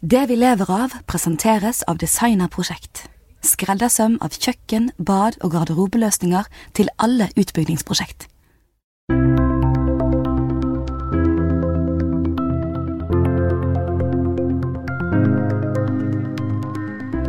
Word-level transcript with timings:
Det 0.00 0.26
vi 0.28 0.36
lever 0.36 0.68
av, 0.68 0.92
presenteres 1.08 1.78
av 1.88 1.96
Designerprosjekt. 1.96 3.06
Skreddersøm 3.40 4.18
av 4.20 4.34
kjøkken, 4.36 4.90
bad 5.00 5.38
og 5.40 5.54
garderobeløsninger 5.54 6.44
til 6.76 6.90
alle 7.00 7.30
utbyggingsprosjekt. 7.32 8.26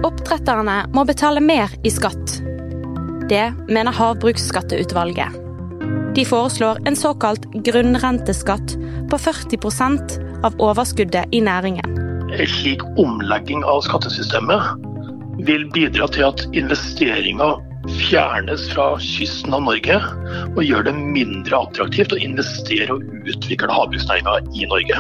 Oppdretterne 0.04 0.82
må 0.92 1.06
betale 1.08 1.40
mer 1.40 1.72
i 1.88 1.94
skatt. 1.94 2.42
Det 3.32 3.46
mener 3.72 3.96
Havbruksskatteutvalget. 3.96 5.40
De 6.20 6.28
foreslår 6.28 6.84
en 6.84 7.00
såkalt 7.00 7.48
grunnrenteskatt 7.64 8.76
på 9.08 9.22
40% 9.24 10.20
av 10.44 10.60
overskuddet 10.60 11.32
i 11.32 11.40
næringen. 11.40 12.07
En 12.36 12.50
slik 12.52 12.84
omlegging 13.00 13.64
av 13.64 13.86
skattesystemet 13.86 14.84
vil 15.48 15.64
bidra 15.72 16.10
til 16.12 16.28
at 16.28 16.44
investeringer 16.58 17.62
fjernes 18.08 18.66
fra 18.74 18.90
kysten 19.00 19.56
av 19.56 19.64
Norge, 19.68 20.00
og 20.56 20.60
gjør 20.66 20.90
det 20.90 20.96
mindre 20.98 21.62
attraktivt 21.62 22.16
å 22.16 22.20
investere 22.20 22.98
og 22.98 23.06
utvikle 23.30 23.72
havbruksnæringa 23.72 24.42
i 24.58 24.68
Norge. 24.68 25.00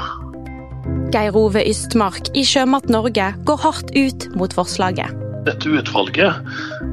Geir 1.11 1.35
Ove 1.39 1.63
Ystmark 1.67 2.31
i 2.37 2.43
Sjømat 2.47 2.87
Norge 2.91 3.31
går 3.47 3.63
hardt 3.63 3.91
ut 3.95 4.27
mot 4.39 4.53
forslaget. 4.55 5.11
Dette 5.47 5.71
utvalget 5.71 6.43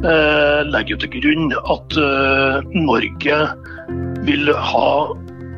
eh, 0.06 0.60
legger 0.70 1.00
til 1.02 1.10
grunn 1.16 1.54
at 1.58 1.96
eh, 1.98 2.74
Norge 2.74 3.38
vil 4.26 4.50
ha 4.54 4.90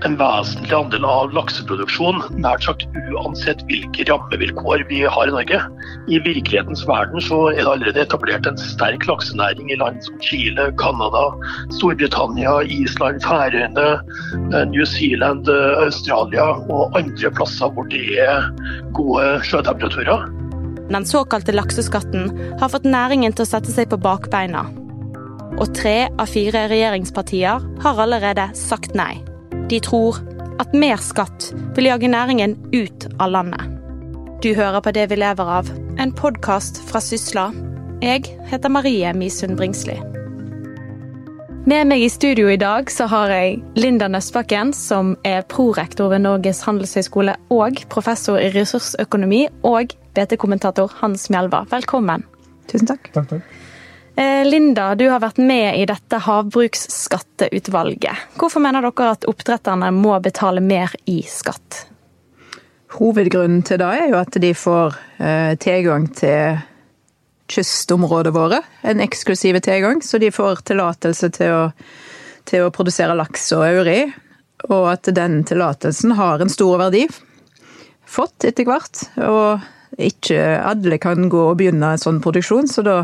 en 0.04 0.16
vesentlig 0.20 0.74
andel 0.76 1.04
av 1.08 1.32
lakseproduksjon, 1.34 2.20
nært 2.42 2.66
sagt 2.66 2.84
uansett 3.14 3.62
hvilke 3.70 4.04
rammevilkår 4.10 4.84
vi 4.90 5.02
har 5.08 5.30
i 5.30 5.34
Norge. 5.34 5.60
I 6.12 6.20
virkelighetens 6.24 6.84
verden 6.88 7.22
så 7.24 7.38
er 7.52 7.62
det 7.62 7.70
allerede 7.70 8.02
etablert 8.04 8.48
en 8.48 8.60
sterk 8.60 9.06
laksenæring 9.08 9.70
i 9.72 9.78
land 9.80 10.02
som 10.04 10.18
Chile, 10.24 10.68
Canada, 10.80 11.24
Storbritannia, 11.78 12.58
Island, 12.62 13.22
Færøyene, 13.24 13.88
eh, 14.52 14.64
New 14.72 14.84
Zealand, 14.84 15.48
eh, 15.48 15.84
Australia 15.84 16.48
og 16.68 16.96
andre 16.98 17.30
plasser 17.30 17.72
hvor 17.72 17.88
det 17.92 18.18
er 18.20 18.50
gode 18.92 19.28
sjøtemperaturer. 19.48 20.26
Den 20.90 21.04
såkalte 21.04 21.54
lakseskatten 21.54 22.28
har 22.60 22.68
fått 22.70 22.84
næringen 22.86 23.32
til 23.34 23.42
å 23.42 23.48
sette 23.48 23.72
seg 23.74 23.88
på 23.90 23.98
bakbeina. 23.98 24.66
Og 25.56 25.72
tre 25.74 26.10
av 26.18 26.28
fire 26.28 26.66
regjeringspartier 26.68 27.64
har 27.82 28.04
allerede 28.04 28.50
sagt 28.54 28.94
nei. 28.94 29.16
De 29.66 29.80
tror 29.82 30.20
at 30.62 30.74
mer 30.78 31.00
skatt 31.02 31.48
vil 31.74 31.88
jage 31.88 32.06
næringen 32.08 32.54
ut 32.70 33.08
av 33.18 33.32
landet. 33.34 33.72
Du 34.44 34.52
hører 34.54 34.80
på 34.80 34.92
Det 34.94 35.08
vi 35.10 35.18
lever 35.18 35.48
av, 35.58 35.70
en 35.98 36.12
podkast 36.14 36.78
fra 36.86 37.00
Sysla. 37.02 37.48
Jeg 38.02 38.28
heter 38.46 38.70
Marie 38.70 39.10
Misund 39.16 39.56
Bringsli. 39.58 39.96
Med 41.66 41.90
meg 41.90 42.04
i 42.04 42.08
studio 42.12 42.46
i 42.46 42.60
dag 42.62 42.92
så 42.94 43.08
har 43.10 43.32
jeg 43.34 43.58
Linda 43.74 44.06
Nøstbakken, 44.06 44.70
som 44.70 45.16
er 45.26 45.42
prorektor 45.50 46.12
ved 46.14 46.22
Norges 46.22 46.62
handelshøyskole 46.62 47.34
og 47.50 47.82
professor 47.90 48.38
i 48.38 48.52
ressursøkonomi, 48.54 49.48
og 49.66 49.96
BT-kommentator 50.14 50.94
Hans 51.00 51.26
Mjelva. 51.26 51.64
Velkommen. 51.74 52.22
Tusen 52.70 52.86
takk. 52.86 53.10
Takk, 53.16 53.32
takk. 53.34 53.65
Eh, 54.16 54.44
Linda, 54.48 54.94
du 54.94 55.08
har 55.12 55.20
vært 55.20 55.36
med 55.36 55.76
i 55.76 55.84
dette 55.88 56.18
havbruksskatteutvalget. 56.24 58.16
Hvorfor 58.40 58.64
mener 58.64 58.86
dere 58.86 59.10
at 59.12 59.26
oppdretterne 59.28 59.90
må 59.92 60.16
betale 60.24 60.62
mer 60.64 60.94
i 61.04 61.20
skatt? 61.28 61.86
Hovedgrunnen 62.96 63.60
til 63.66 63.82
det 63.82 63.90
er 63.92 64.08
jo 64.08 64.16
at 64.16 64.38
de 64.40 64.54
får 64.56 64.96
eh, 65.20 65.52
tilgang 65.60 66.08
til 66.16 66.62
kystområdet 67.52 68.32
våre. 68.34 68.62
En 68.82 69.04
eksklusiv 69.04 69.60
tilgang, 69.60 70.00
så 70.02 70.18
de 70.18 70.32
får 70.32 70.64
tillatelse 70.72 71.30
til 71.36 71.72
til 72.46 72.66
å 72.66 72.72
produsere 72.74 73.16
laks 73.18 73.50
og 73.56 73.64
auri. 73.66 74.00
Og 74.70 74.90
at 74.90 75.10
den 75.14 75.42
tillatelsen 75.46 76.16
har 76.18 76.42
en 76.42 76.52
stor 76.52 76.78
verdi. 76.86 77.04
Fått 78.06 78.46
etter 78.48 78.68
hvert. 78.68 79.02
Og 79.26 79.66
ikke 80.02 80.38
alle 80.60 80.98
kan 81.02 81.28
gå 81.32 81.42
og 81.50 81.58
begynne 81.60 81.94
en 81.94 82.02
sånn 82.02 82.22
produksjon, 82.24 82.68
så 82.70 82.84
da 82.86 82.96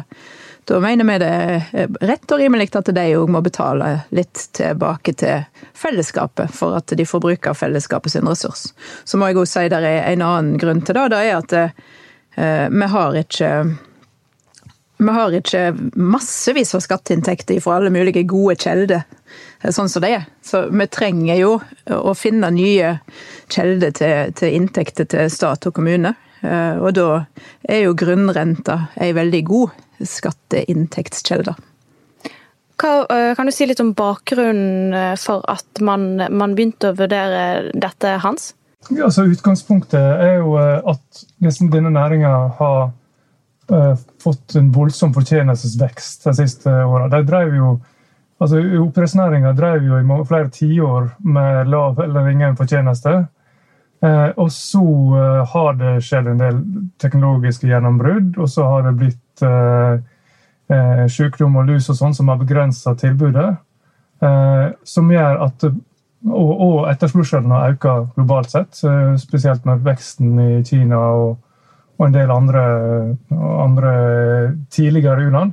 da 0.64 0.80
mener 0.80 1.04
vi 1.04 1.18
det 1.18 1.28
er 1.28 1.94
rett 2.06 2.32
og 2.32 2.38
rimelig 2.38 2.68
at 2.78 2.90
de 2.94 3.06
òg 3.18 3.30
må 3.34 3.40
betale 3.42 3.88
litt 4.14 4.48
tilbake 4.54 5.14
til 5.18 5.46
fellesskapet, 5.74 6.52
for 6.54 6.78
at 6.78 6.94
de 6.96 7.06
får 7.06 7.22
bruke 7.24 7.54
fellesskapet 7.58 8.14
sin 8.14 8.28
ressurs. 8.30 8.68
Så 9.04 9.18
må 9.18 9.30
jeg 9.30 9.40
òg 9.42 9.48
si 9.50 9.64
det 9.72 9.80
er 9.82 10.04
en 10.12 10.22
annen 10.22 10.60
grunn 10.62 10.84
til 10.86 10.98
det. 10.98 11.08
Det 11.10 11.22
er 11.22 11.38
at 11.40 11.56
eh, 11.58 12.68
vi 12.70 12.90
har 12.94 13.18
ikke 13.24 13.52
vi 15.02 15.12
har 15.12 15.34
ikke 15.34 15.62
massevis 15.98 16.74
av 16.78 16.82
skatteinntekter 16.84 17.58
fra 17.60 17.80
alle 17.80 17.90
mulige 17.90 18.22
gode 18.30 18.54
kjelder, 18.62 19.02
sånn 19.66 19.90
som 19.90 20.02
det 20.04 20.12
er. 20.14 20.26
Så 20.46 20.68
vi 20.70 20.86
trenger 20.86 21.40
jo 21.40 21.56
å 21.90 22.14
finne 22.14 22.52
nye 22.54 22.98
kjelder 23.50 23.96
til, 23.98 24.34
til 24.38 24.60
inntekter 24.60 25.08
til 25.10 25.32
stat 25.32 25.66
og 25.66 25.74
kommune. 25.74 26.14
Eh, 26.42 26.78
og 26.78 26.94
da 26.98 27.24
er 27.70 27.84
jo 27.86 27.96
grunnrenta 27.98 28.78
ei 29.02 29.12
veldig 29.14 29.42
god 29.46 29.82
skatteinntektskilde. 30.08 31.54
Hva, 32.82 32.92
kan 33.36 33.46
du 33.46 33.52
si 33.54 33.66
litt 33.68 33.80
om 33.82 33.92
bakgrunnen 33.94 35.14
for 35.20 35.44
at 35.50 35.82
man, 35.84 36.16
man 36.34 36.56
begynte 36.58 36.90
å 36.90 36.96
vurdere 36.98 37.70
dette, 37.78 38.16
Hans? 38.24 38.52
Ja, 38.90 39.06
altså 39.06 39.28
Utgangspunktet 39.30 40.00
er 40.00 40.40
jo 40.40 40.56
at 40.58 41.22
denne 41.70 41.92
næringa 41.94 42.32
har 42.58 42.90
uh, 43.70 43.94
fått 44.22 44.56
en 44.58 44.72
voldsom 44.74 45.14
fortjenestesvekst 45.14 46.26
de 46.26 46.34
siste 46.40 46.72
åra. 46.84 47.06
Altså 48.42 48.58
Oppdrettsnæringa 48.82 49.52
drev 49.54 49.84
jo 49.86 50.00
i 50.00 50.24
flere 50.26 50.50
tiår 50.50 51.12
med 51.22 51.70
lav 51.70 52.00
eller 52.02 52.30
ingen 52.32 52.58
fortjeneste. 52.58 53.20
Uh, 54.02 54.34
og 54.34 54.48
så 54.50 54.82
uh, 54.82 55.44
har 55.46 55.76
det 55.78 56.00
skjedd 56.02 56.32
en 56.32 56.40
del 56.40 56.56
teknologiske 56.98 57.68
gjennombrudd, 57.70 58.34
og 58.34 58.50
så 58.50 58.66
har 58.66 58.88
det 58.88 58.96
blitt 58.98 59.21
eh, 59.40 61.06
sykdom 61.08 61.56
og 61.56 61.70
lus 61.70 61.88
og 61.88 61.96
sånn 61.96 62.14
som 62.14 62.28
har 62.28 62.36
begrensa 62.36 62.92
tilbudet. 63.00 63.56
Eh, 64.20 64.66
som 64.84 65.10
gjør 65.10 65.48
at 65.48 65.64
Og, 66.22 66.50
og 66.60 66.84
etterspørselen 66.86 67.50
har 67.50 67.72
økt 67.72 68.12
globalt 68.14 68.50
sett, 68.52 68.78
eh, 68.86 69.16
spesielt 69.18 69.64
med 69.66 69.82
veksten 69.82 70.38
i 70.38 70.62
Kina 70.62 70.96
og, 70.96 71.40
og 71.98 72.06
en 72.06 72.14
del 72.14 72.30
andre, 72.30 72.62
andre 73.64 73.94
tidligere 74.70 75.26
u-land. 75.26 75.52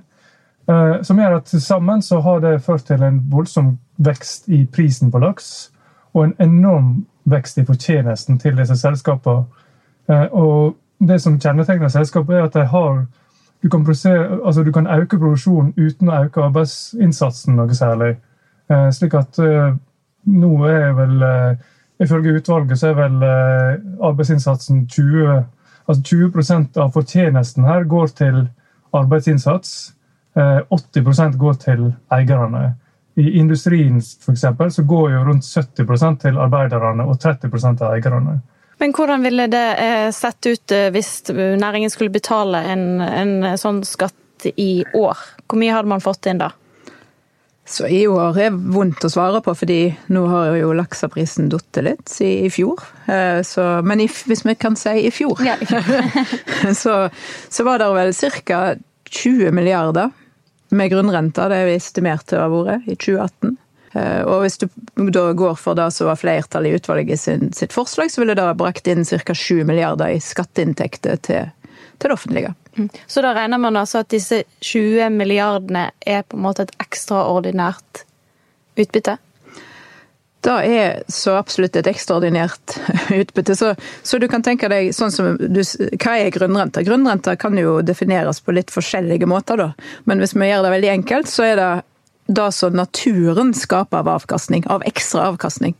Eh, 0.70 1.02
som 1.02 1.18
gjør 1.18 1.40
at 1.40 1.48
sammen 1.48 2.02
så 2.06 2.22
har 2.22 2.40
det 2.40 2.62
ført 2.62 2.86
til 2.86 3.02
en 3.02 3.18
voldsom 3.32 3.80
vekst 3.98 4.46
i 4.50 4.68
prisen 4.70 5.10
på 5.10 5.18
laks. 5.18 5.72
Og 6.14 6.28
en 6.28 6.36
enorm 6.38 7.08
vekst 7.26 7.58
i 7.58 7.66
fortjenesten 7.66 8.38
til 8.38 8.56
disse 8.56 8.78
selskapene. 8.78 9.48
Eh, 10.06 10.28
og 10.30 10.78
det 11.00 11.18
som 11.22 11.40
kjennetegner 11.40 11.90
selskapet, 11.90 12.36
er 12.36 12.44
at 12.44 12.54
de 12.54 12.66
har 12.70 13.08
du 13.64 13.70
kan, 13.70 13.86
altså 14.46 14.64
du 14.64 14.72
kan 14.72 14.88
øke 14.88 15.18
produksjonen 15.20 15.74
uten 15.78 16.10
å 16.10 16.24
øke 16.24 16.44
arbeidsinnsatsen 16.44 17.56
noe 17.60 17.76
særlig. 17.76 18.16
Eh, 18.72 18.90
slik 18.96 19.18
at 19.20 19.40
eh, 19.44 19.74
nå 20.26 20.54
er 20.70 20.94
vel 20.98 21.22
eh, 21.24 21.68
Ifølge 22.00 22.32
utvalget 22.40 22.80
så 22.80 22.88
er 22.88 22.94
vel 22.96 23.24
eh, 23.28 23.80
arbeidsinnsatsen 24.08 24.86
20 24.88 25.42
altså 25.90 26.04
20% 26.16 26.78
av 26.80 26.94
fortjenesten 26.94 27.66
her 27.68 27.84
går 27.84 28.14
til 28.16 28.38
arbeidsinnsats. 28.96 29.96
80 30.36 31.00
eh, 31.00 31.38
går 31.38 31.54
til 31.60 31.94
eierne. 32.14 32.76
I 33.20 33.40
industrien 33.40 34.00
for 34.22 34.70
så 34.70 34.84
går 34.84 35.12
jo 35.12 35.24
rundt 35.28 35.44
70% 35.44 36.22
til 36.22 36.38
arbeiderne 36.38 37.04
og 37.04 37.18
30% 37.20 37.78
til 37.78 37.88
eierne. 37.88 38.40
Men 38.80 38.94
hvordan 38.96 39.24
ville 39.24 39.50
det 39.52 39.68
eh, 39.84 40.08
sett 40.16 40.48
ut 40.48 40.72
eh, 40.72 40.88
hvis 40.96 41.12
næringen 41.34 41.92
skulle 41.92 42.14
betale 42.14 42.64
en, 42.72 43.02
en 43.04 43.36
sånn 43.60 43.84
skatt 43.88 44.48
i 44.56 44.86
år? 44.96 45.20
Hvor 45.46 45.60
mye 45.60 45.76
hadde 45.76 45.92
man 45.92 46.04
fått 46.04 46.30
inn 46.32 46.40
da? 46.40 46.54
Så 47.70 47.86
i 47.86 48.08
år 48.10 48.38
er 48.42 48.56
vondt 48.74 49.04
å 49.06 49.12
svare 49.14 49.44
på, 49.46 49.54
fordi 49.54 49.92
nå 50.10 50.24
har 50.32 50.56
jo 50.58 50.72
lakseprisen 50.74 51.52
datt 51.54 51.78
litt 51.86 52.16
i, 52.26 52.48
i, 52.48 52.50
fjor. 52.50 52.82
Eh, 53.06 53.44
så, 53.46 53.66
men 53.86 54.02
i, 54.02 54.08
hvis 54.10 54.42
vi 54.48 54.56
kan 54.58 54.78
si 54.80 54.96
i 55.06 55.12
fjor, 55.14 55.44
ja, 55.46 55.54
i 55.62 55.68
fjor. 55.70 55.92
så, 56.82 56.96
så, 57.46 57.68
var 57.68 57.84
det 57.84 57.92
vel 57.94 58.16
ca. 58.48 58.64
20 59.10 59.54
milliarder 59.54 60.10
med 60.74 60.90
grunnrenta, 60.90 61.48
det 61.50 61.62
er 61.62 61.70
vi 61.70 61.78
estimert 61.78 62.26
til 62.30 62.40
å 62.40 62.48
ha 62.48 62.50
vært 62.54 62.90
i 62.90 62.98
2018. 62.98 63.56
Eh, 63.94 64.22
og 64.22 64.44
hvis 64.44 64.60
du 64.62 64.68
da 65.14 65.30
går 65.34 65.56
for 65.58 65.78
det 65.78 65.90
som 65.96 66.10
var 66.10 66.20
flertallet 66.20 66.72
i 66.72 66.80
utvalget 66.80 67.22
sin, 67.22 67.54
sitt 67.54 67.74
forslag, 67.74 68.12
så 68.12 68.22
ville 68.22 68.38
det 68.38 68.50
brakt 68.60 68.88
inn 68.88 69.06
ca. 69.06 69.34
7 69.34 69.64
milliarder 69.66 70.14
i 70.14 70.20
skatteinntekter 70.24 71.22
til, 71.26 71.50
til 71.98 72.12
det 72.12 72.18
offentlige. 72.18 72.54
Mm. 72.78 72.90
Så 73.08 73.24
da 73.26 73.34
regner 73.38 73.62
man 73.62 73.80
altså 73.80 74.04
at 74.04 74.12
disse 74.14 74.44
20 74.62 75.10
milliardene 75.16 75.90
er 76.06 76.22
på 76.28 76.38
en 76.38 76.46
måte 76.46 76.68
et 76.68 76.76
ekstraordinært 76.84 78.06
utbytte? 78.80 79.18
Det 80.40 80.54
er 80.72 81.02
så 81.12 81.34
absolutt 81.36 81.76
et 81.76 81.88
ekstraordinært 81.90 82.78
utbytte. 83.22 83.58
Så, 83.60 83.74
så, 84.04 84.20
du 84.22 84.30
kan 84.32 84.46
tenke 84.46 84.70
deg 84.72 84.94
sånn 84.96 85.12
som 85.12 85.34
du, 85.36 85.60
Hva 86.00 86.16
er 86.16 86.32
grunnrenta? 86.32 86.84
Grunnrenta 86.88 87.36
kan 87.40 87.58
jo 87.60 87.82
defineres 87.84 88.40
på 88.40 88.56
litt 88.56 88.72
forskjellige 88.72 89.28
måter, 89.28 89.60
da. 89.60 89.90
Men 90.08 90.24
hvis 90.24 90.38
vi 90.38 90.48
gjør 90.48 90.64
det 90.64 90.76
veldig 90.78 90.94
enkelt, 90.94 91.32
så 91.32 91.50
er 91.50 91.60
det 91.60 91.72
det 92.30 92.52
som 92.56 92.78
naturen 92.78 93.54
skaper 93.58 94.04
av 94.04 94.10
avkastning. 94.16 94.66
Av 94.70 94.86
ekstra 94.86 95.28
avkastning. 95.34 95.76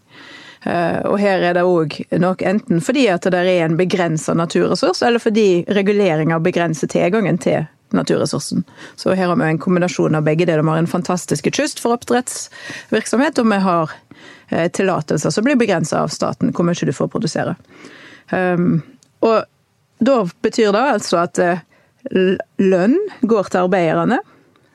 Eh, 0.66 1.00
og 1.08 1.20
her 1.22 1.46
er 1.46 1.56
det 1.56 1.64
òg 1.64 1.96
nok 2.20 2.42
enten 2.44 2.82
fordi 2.84 3.06
at 3.14 3.24
det 3.30 3.40
er 3.40 3.64
en 3.64 3.78
begrensa 3.80 4.36
naturressurs, 4.36 5.04
eller 5.06 5.24
fordi 5.24 5.64
reguleringa 5.72 6.42
begrenser 6.44 6.92
tilgangen 6.92 7.40
til 7.40 7.70
naturressursen. 7.96 8.66
Så 9.00 9.16
her 9.18 9.32
har 9.32 9.40
vi 9.40 9.48
en 9.48 9.62
kombinasjon 9.62 10.20
av 10.20 10.28
begge 10.28 10.46
deler. 10.46 10.66
Vi 10.66 10.76
har 10.76 10.84
en 10.84 10.92
fantastisk 10.92 11.48
kyst 11.56 11.80
for 11.82 11.96
oppdrettsvirksomhet, 11.96 13.40
og 13.40 13.50
vi 13.50 13.64
har 13.64 13.96
Eh, 14.50 14.70
tillatelser 14.70 15.30
som 15.30 15.44
blir 15.44 15.56
begrensa 15.56 16.00
av 16.02 16.08
staten, 16.08 16.54
hvor 16.54 16.66
mye 16.66 16.86
du 16.86 16.94
får 16.94 17.08
produsere. 17.14 17.56
Um, 18.32 18.82
og 19.26 19.44
da 20.02 20.16
betyr 20.42 20.74
det 20.74 20.82
altså 20.96 21.20
at 21.22 21.42
eh, 21.44 21.62
lønn 22.58 22.96
går 23.22 23.52
til 23.52 23.68
arbeiderne, 23.68 24.20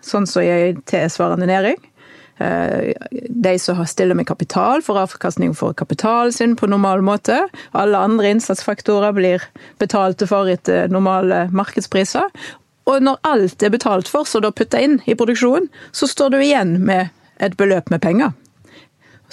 sånn 0.05 0.29
som 0.29 0.45
i 0.45 0.53
en 0.53 0.83
tilsvarende 0.91 1.49
næring. 1.51 1.81
Eh, 2.43 2.93
de 3.31 3.55
som 3.62 3.81
stiller 3.87 4.19
med 4.19 4.29
kapital, 4.29 4.83
får 4.83 5.03
avkastning 5.05 5.55
for 5.56 5.75
kapitalen 5.75 6.35
sin 6.35 6.56
på 6.56 6.69
normal 6.71 7.05
måte. 7.06 7.41
Alle 7.73 7.99
andre 7.99 8.35
innsatsfaktorer 8.35 9.17
blir 9.17 9.49
betalte 9.83 10.29
for 10.31 10.51
etter 10.51 10.93
normale 10.93 11.47
markedspriser. 11.55 12.31
Og 12.85 13.01
når 13.01 13.21
alt 13.25 13.62
er 13.65 13.73
betalt 13.73 14.11
for, 14.12 14.29
så 14.29 14.43
da 14.45 14.53
putta 14.53 14.83
inn 14.83 15.01
i 15.09 15.17
produksjonen, 15.17 15.71
så 15.93 16.11
står 16.11 16.35
du 16.35 16.41
igjen 16.43 16.79
med 16.85 17.15
et 17.41 17.57
beløp 17.59 17.89
med 17.91 18.03
penger 18.05 18.35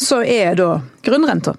så 0.02 0.22
er 0.26 0.56
da 0.60 0.80
grunnrenta. 1.06 1.56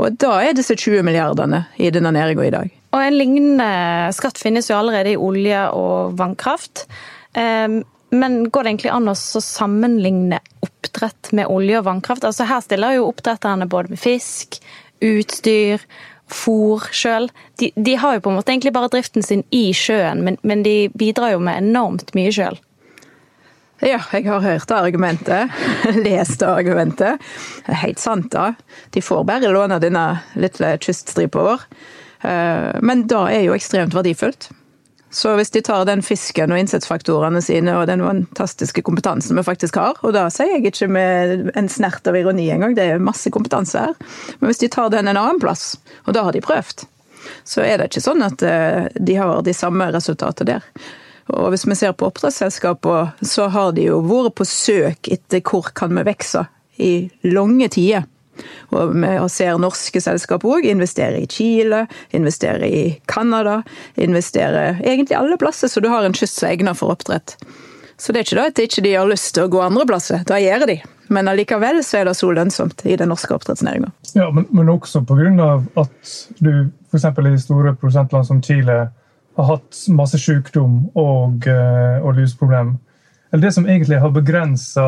Og 0.00 0.16
da 0.20 0.38
er 0.42 0.56
disse 0.56 0.76
20 0.78 1.04
milliardene 1.06 1.66
i 1.80 1.90
denne 1.94 2.12
næringa 2.14 2.46
i 2.46 2.54
dag. 2.54 2.70
Og 2.92 3.00
En 3.00 3.16
lignende 3.16 4.12
skatt 4.12 4.40
finnes 4.40 4.68
jo 4.68 4.76
allerede 4.76 5.14
i 5.14 5.20
olje 5.20 5.60
og 5.76 6.16
vannkraft. 6.18 6.86
Ehm, 7.38 7.82
men 8.12 8.50
går 8.50 8.64
det 8.64 8.72
egentlig 8.74 8.92
an 8.92 9.08
å 9.08 9.16
sammenligne 9.16 10.40
oppdrett 10.64 11.32
med 11.32 11.48
olje 11.48 11.78
og 11.80 11.86
vannkraft? 11.88 12.26
Altså 12.28 12.44
Her 12.48 12.60
stiller 12.64 12.98
jo 12.98 13.06
oppdretterne 13.08 13.68
både 13.72 13.94
med 13.94 14.00
fisk, 14.00 14.58
utstyr, 15.02 15.80
fôr 16.32 16.84
sjøl. 16.92 17.30
De, 17.60 17.70
de, 17.76 17.94
har 18.00 18.16
jo 18.16 18.24
på 18.24 18.32
en 18.32 18.36
måte 18.40 18.52
egentlig 18.52 18.74
bare 18.76 18.90
driften 18.92 19.24
sin 19.24 19.46
i 19.54 19.70
sjøen, 19.76 20.20
men, 20.26 20.36
men 20.42 20.64
de 20.66 20.76
bidrar 20.98 21.34
jo 21.34 21.40
med 21.44 21.64
enormt 21.64 22.12
mye 22.16 22.32
sjøl. 22.34 22.60
Ja, 23.82 23.98
jeg 24.14 24.28
har 24.28 24.44
hørt 24.44 24.70
argumentet. 24.70 25.50
Lest 26.04 26.44
argumentet. 26.46 27.18
Det 27.66 27.72
er 27.74 27.80
helt 27.80 27.98
sant, 27.98 28.30
da. 28.30 28.52
De 28.94 29.02
får 29.02 29.24
bare 29.26 29.50
låne 29.50 29.80
denne 29.82 30.04
lille 30.38 30.76
kyststripa 30.84 31.42
vår. 31.48 31.64
Eh, 32.22 32.68
men 32.78 33.08
det 33.10 33.22
er 33.34 33.42
jo 33.48 33.56
ekstremt 33.56 33.96
verdifullt. 33.96 34.52
Så 35.12 35.34
hvis 35.36 35.52
de 35.52 35.60
tar 35.60 35.84
den 35.84 36.00
fisken 36.04 36.54
og 36.54 36.60
innsatsfaktorene 36.62 37.42
sine 37.44 37.74
og 37.76 37.84
den 37.90 38.00
fantastiske 38.00 38.80
kompetansen 38.84 39.36
vi 39.36 39.44
faktisk 39.44 39.76
har, 39.76 39.98
og 40.00 40.14
da 40.16 40.24
sier 40.32 40.54
jeg 40.54 40.72
ikke 40.72 40.88
med 40.88 41.50
en 41.52 41.68
snert 41.68 42.08
av 42.08 42.16
ironi 42.16 42.48
engang, 42.54 42.72
det 42.78 42.86
er 42.88 43.02
masse 43.02 43.28
kompetanse 43.34 43.82
her, 43.84 43.92
men 44.40 44.48
hvis 44.48 44.62
de 44.62 44.70
tar 44.72 44.88
den 44.94 45.10
en 45.12 45.20
annen 45.20 45.40
plass, 45.42 45.74
og 46.06 46.16
da 46.16 46.24
har 46.24 46.32
de 46.32 46.40
prøvd, 46.44 46.86
så 47.44 47.60
er 47.66 47.76
det 47.78 47.90
ikke 47.90 48.04
sånn 48.06 48.24
at 48.24 48.42
eh, 48.46 48.88
de 48.96 49.18
har 49.20 49.44
de 49.44 49.54
samme 49.54 49.90
resultatene 49.92 50.54
der. 50.54 50.88
Og 51.32 51.52
hvis 51.52 51.66
vi 51.68 51.76
ser 51.78 51.92
på 51.94 52.08
oppdrettsselskapene, 52.08 53.12
så 53.22 53.46
har 53.52 53.76
de 53.76 53.86
jo 53.90 54.00
vært 54.06 54.34
på 54.40 54.48
søk 54.48 55.12
etter 55.12 55.44
hvor 55.44 55.70
kan 55.76 55.92
vi 55.94 56.06
vokse 56.08 56.46
i 56.82 56.92
lange 57.28 57.68
tider. 57.72 58.08
Og 58.72 58.94
vi 58.96 59.12
ser 59.32 59.58
norske 59.60 60.00
selskap 60.02 60.44
òg 60.48 60.66
investere 60.68 61.20
i 61.22 61.28
Chile, 61.30 61.84
investere 62.16 62.68
i 62.68 62.84
Canada. 63.10 63.60
Investere 64.00 64.78
egentlig 64.80 65.18
alle 65.18 65.38
plasser 65.40 65.68
så 65.68 65.80
du 65.80 65.90
har 65.92 66.06
en 66.06 66.16
kyst 66.16 66.40
som 66.40 66.48
er 66.48 66.56
egnet 66.56 66.78
for 66.78 66.94
oppdrett. 66.94 67.36
Så 68.00 68.12
det 68.12 68.22
er 68.22 68.26
ikke 68.26 68.38
da 68.40 68.48
at 68.48 68.56
de 68.58 68.64
ikke 68.66 68.96
har 68.96 69.06
lyst 69.06 69.34
til 69.36 69.46
å 69.46 69.52
gå 69.52 69.60
andre 69.62 69.86
plasser, 69.86 70.24
da 70.26 70.40
gjør 70.40 70.66
de. 70.66 70.80
Men 71.12 71.28
allikevel 71.28 71.82
så 71.84 72.00
er 72.00 72.08
det 72.08 72.16
så 72.18 72.30
lønnsomt 72.34 72.82
i 72.88 72.96
den 72.98 73.12
norske 73.12 73.34
oppdrettsnæringa. 73.36 73.92
Ja, 74.16 74.30
men, 74.34 74.48
men 74.50 74.72
også 74.72 75.04
pga. 75.06 75.52
at 75.78 76.14
du 76.40 76.50
f.eks. 76.90 77.04
i 77.04 77.42
store 77.44 77.74
prosentland 77.78 78.26
som 78.26 78.40
Chile 78.42 78.78
har 79.36 79.48
hatt 79.48 79.84
masse 79.94 80.18
sykdom 80.20 80.88
og, 80.98 81.46
eh, 81.48 82.00
og 82.02 82.16
lusproblem. 82.18 82.74
Eller 83.32 83.46
det 83.46 83.54
som 83.54 83.68
egentlig 83.68 84.00
har 84.00 84.12
begrensa 84.12 84.86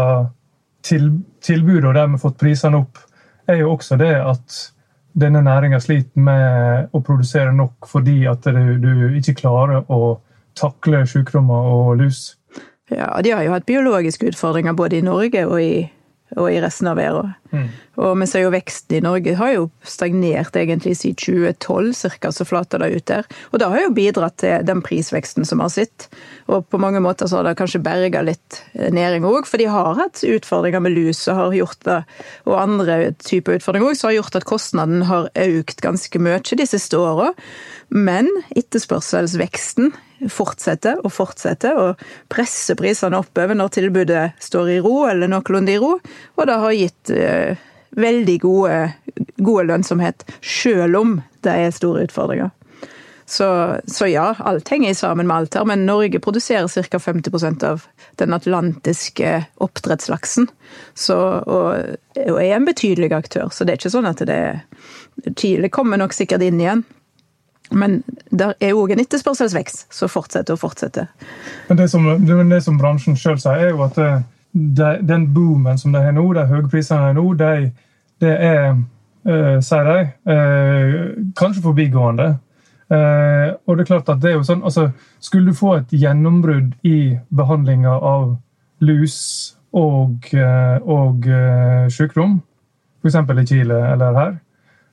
til, 0.84 1.10
tilbudet 1.44 1.86
og 1.88 1.96
dermed 1.96 2.20
fått 2.20 2.40
prisene 2.40 2.82
opp, 2.82 2.98
er 3.48 3.60
jo 3.60 3.72
også 3.72 3.98
det 4.00 4.14
at 4.20 4.60
denne 5.20 5.42
næringa 5.46 5.78
sliter 5.82 6.20
med 6.20 6.94
å 6.94 7.00
produsere 7.04 7.52
nok 7.54 7.86
fordi 7.86 8.24
at 8.26 8.46
du, 8.50 8.78
du 8.82 9.18
ikke 9.18 9.36
klarer 9.44 9.84
å 9.92 10.18
takle 10.58 11.04
sykdommer 11.06 11.68
og 11.70 11.96
lus. 12.02 12.34
Ja, 12.90 13.08
de 13.24 13.32
har 13.32 13.44
jo 13.46 13.54
hatt 13.54 13.66
biologiske 13.66 14.32
utfordringer 14.32 14.74
både 14.76 14.98
i 14.98 15.04
Norge 15.06 15.46
og 15.46 15.60
i 15.62 15.86
og 16.36 16.50
i 16.50 16.60
resten 16.62 16.88
av 16.90 16.98
verden. 16.98 17.32
Mm. 17.54 17.66
Og 18.02 18.14
vi 18.18 18.26
ser 18.26 18.42
jo 18.42 18.52
veksten 18.54 18.96
i 18.98 19.02
Norge 19.04 19.36
har 19.38 19.52
jo 19.54 19.66
stagnert 19.86 20.56
egentlig 20.58 20.96
siden 20.98 21.18
2012 21.54 21.92
cirka, 21.94 22.32
så 22.34 22.46
flater 22.48 22.82
det 22.82 22.90
ut 22.96 23.06
der. 23.10 23.28
Og 23.52 23.60
det 23.62 23.68
har 23.70 23.84
jo 23.84 23.92
bidratt 23.94 24.38
til 24.42 24.64
den 24.66 24.82
prisveksten 24.84 25.46
som 25.46 25.62
vi 25.62 25.68
har 25.68 25.74
sett. 25.74 26.08
Og 26.50 26.66
på 26.68 26.80
mange 26.82 27.02
måter 27.04 27.30
så 27.30 27.38
har 27.38 27.48
det 27.48 27.56
kanskje 27.60 27.82
berga 27.84 28.24
litt 28.26 28.60
næring 28.74 29.26
òg, 29.28 29.46
for 29.46 29.62
de 29.62 29.68
har 29.70 29.94
hatt 30.00 30.24
utfordringer 30.26 30.82
med 30.82 30.96
lus 30.96 31.22
og 31.28 31.38
har 31.38 31.58
gjort 31.60 31.86
det, 31.86 32.00
og 32.48 32.58
andre 32.58 32.98
typer 33.22 33.60
utfordringer 33.60 33.92
òg, 33.92 34.00
som 34.00 34.10
har 34.10 34.18
gjort 34.18 34.40
at 34.40 34.48
kostnaden 34.48 35.06
har 35.10 35.30
økt 35.30 35.84
ganske 35.84 36.22
mye 36.22 36.42
de 36.44 36.66
siste 36.66 36.98
åra. 36.98 37.30
Men 37.94 38.26
etterspørselsveksten 38.58 39.92
fortsetter 40.30 41.00
og 41.04 41.12
fortsette 41.12 41.72
og 41.78 42.02
presse 42.32 42.76
prisene 42.78 43.18
oppover 43.20 43.56
når 43.58 43.72
tilbudet 43.76 44.24
står 44.42 44.74
i 44.76 44.80
ro, 44.84 45.04
eller 45.10 45.30
noenlunde 45.30 45.74
i 45.74 45.80
ro. 45.82 45.96
Og 46.38 46.50
det 46.50 46.58
har 46.64 46.76
gitt 46.78 47.14
eh, 47.14 47.64
veldig 47.94 48.36
gode, 48.42 48.76
gode 49.38 49.68
lønnsomhet, 49.70 50.26
selv 50.42 51.00
om 51.00 51.16
det 51.46 51.56
er 51.64 51.74
store 51.74 52.06
utfordringer. 52.08 52.52
Så, 53.26 53.76
så, 53.86 54.06
ja, 54.06 54.34
alt 54.38 54.68
henger 54.68 54.94
sammen 54.94 55.26
med 55.26 55.36
alt 55.36 55.54
her, 55.56 55.64
men 55.64 55.86
Norge 55.86 56.20
produserer 56.20 56.68
ca. 56.68 56.98
50% 56.98 57.64
av 57.64 57.86
den 58.20 58.34
atlantiske 58.36 59.44
oppdrettslaksen. 59.64 60.50
Så, 60.94 61.16
og, 61.16 61.96
og, 62.26 62.36
er 62.42 62.56
en 62.58 62.68
betydelig 62.68 63.14
aktør, 63.16 63.48
så 63.48 63.64
det 63.64 63.74
er 63.74 63.80
ikke 63.80 63.94
sånn 63.96 64.10
at 64.10 64.20
det 64.28 64.42
Chile 65.40 65.72
kommer 65.72 66.00
nok 66.00 66.12
sikkert 66.12 66.44
inn 66.44 66.60
igjen. 66.60 66.84
Men 67.72 68.02
det 68.30 68.50
er 68.60 68.76
òg 68.76 68.92
en 68.92 69.00
etterspørselsvekst 69.00 69.86
som 69.94 70.10
fortsetter 70.12 70.56
og 70.56 70.60
fortsetter. 70.60 71.08
Men 71.68 71.80
det 71.80 71.88
som, 71.90 72.06
det 72.50 72.60
som 72.64 72.78
bransjen 72.80 73.16
sjøl 73.16 73.38
sier, 73.40 73.68
er 73.68 73.72
jo 73.72 73.84
at 73.86 73.98
eh, 74.02 74.20
det, 74.54 74.98
den 75.08 75.28
boomen 75.34 75.78
som 75.80 75.94
de 75.94 76.02
har 76.04 76.14
nå, 76.14 76.26
de 76.36 76.44
høye 76.50 76.68
prisene 76.70 77.14
nå, 77.16 77.24
de, 77.40 77.70
det 78.22 78.34
er, 78.34 78.76
uh, 79.26 79.56
sier 79.64 79.88
de, 79.88 79.96
uh, 80.30 80.94
kanskje 81.38 81.64
forbigående. 81.64 82.34
Uh, 82.92 83.56
og 83.64 83.76
det 83.78 83.84
er 83.84 83.90
klart 83.90 84.12
at 84.12 84.20
det 84.22 84.30
er 84.30 84.36
jo 84.38 84.46
sånn, 84.46 84.62
altså, 84.62 84.90
Skulle 85.24 85.50
du 85.50 85.56
få 85.56 85.78
et 85.78 85.92
gjennombrudd 85.96 86.74
i 86.86 87.16
behandlinga 87.34 87.96
av 87.96 88.34
lus 88.84 89.16
og, 89.72 90.28
og 90.84 91.26
sykdom, 91.90 92.36
f.eks. 93.00 93.16
i 93.16 93.46
Chile 93.48 93.78
eller 93.88 94.18
her, 94.18 94.34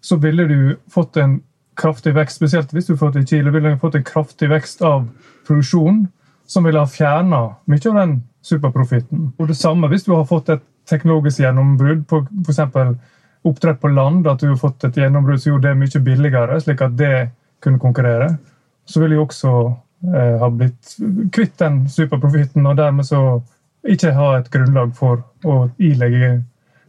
så 0.01 0.15
ville 0.23 0.47
du 0.47 0.61
fått 0.89 1.19
en 1.21 1.35
kraftig 1.81 2.13
vekst, 2.15 2.39
spesielt 2.39 2.73
hvis 2.75 2.89
du 2.89 2.97
får 2.97 3.15
til 3.15 3.27
Chile, 3.27 3.53
ville 3.53 3.77
fått 3.81 3.97
en 3.97 4.07
kraftig 4.07 4.49
vekst 4.51 4.83
av 4.85 5.07
produksjon 5.47 6.05
som 6.47 6.67
ville 6.67 6.81
ha 6.81 6.89
fjerna 6.89 7.41
mye 7.71 7.89
av 7.89 7.97
den 7.97 8.17
superprofitten. 8.45 9.31
Og 9.39 9.49
det 9.49 9.57
samme 9.57 9.89
hvis 9.91 10.05
du 10.07 10.13
har 10.13 10.27
fått 10.29 10.49
et 10.53 10.63
teknologisk 10.89 11.43
gjennombrudd 11.43 12.03
på 12.09 12.23
f.eks. 12.45 12.61
oppdrett 13.47 13.79
på 13.81 13.91
land, 13.93 14.27
at 14.27 14.41
du 14.41 14.49
har 14.49 14.59
fått 14.59 14.83
et 14.85 14.97
gjennombrudd 14.97 15.41
som 15.41 15.53
gjorde 15.53 15.69
det 15.69 15.79
mye 15.79 16.03
billigere, 16.05 16.59
slik 16.61 16.83
at 16.85 16.97
det 16.97 17.15
kunne 17.63 17.81
konkurrere. 17.81 18.33
Så 18.85 19.01
ville 19.01 19.17
jo 19.17 19.25
også 19.25 19.53
eh, 20.11 20.37
ha 20.41 20.49
blitt 20.49 20.95
kvitt 21.33 21.57
den 21.61 21.85
superprofitten, 21.89 22.65
og 22.65 22.77
dermed 22.77 23.07
så 23.07 23.41
ikke 23.87 24.13
ha 24.13 24.33
et 24.37 24.49
grunnlag 24.53 24.93
for 24.97 25.23
å 25.47 25.63
ilegge 25.81 26.41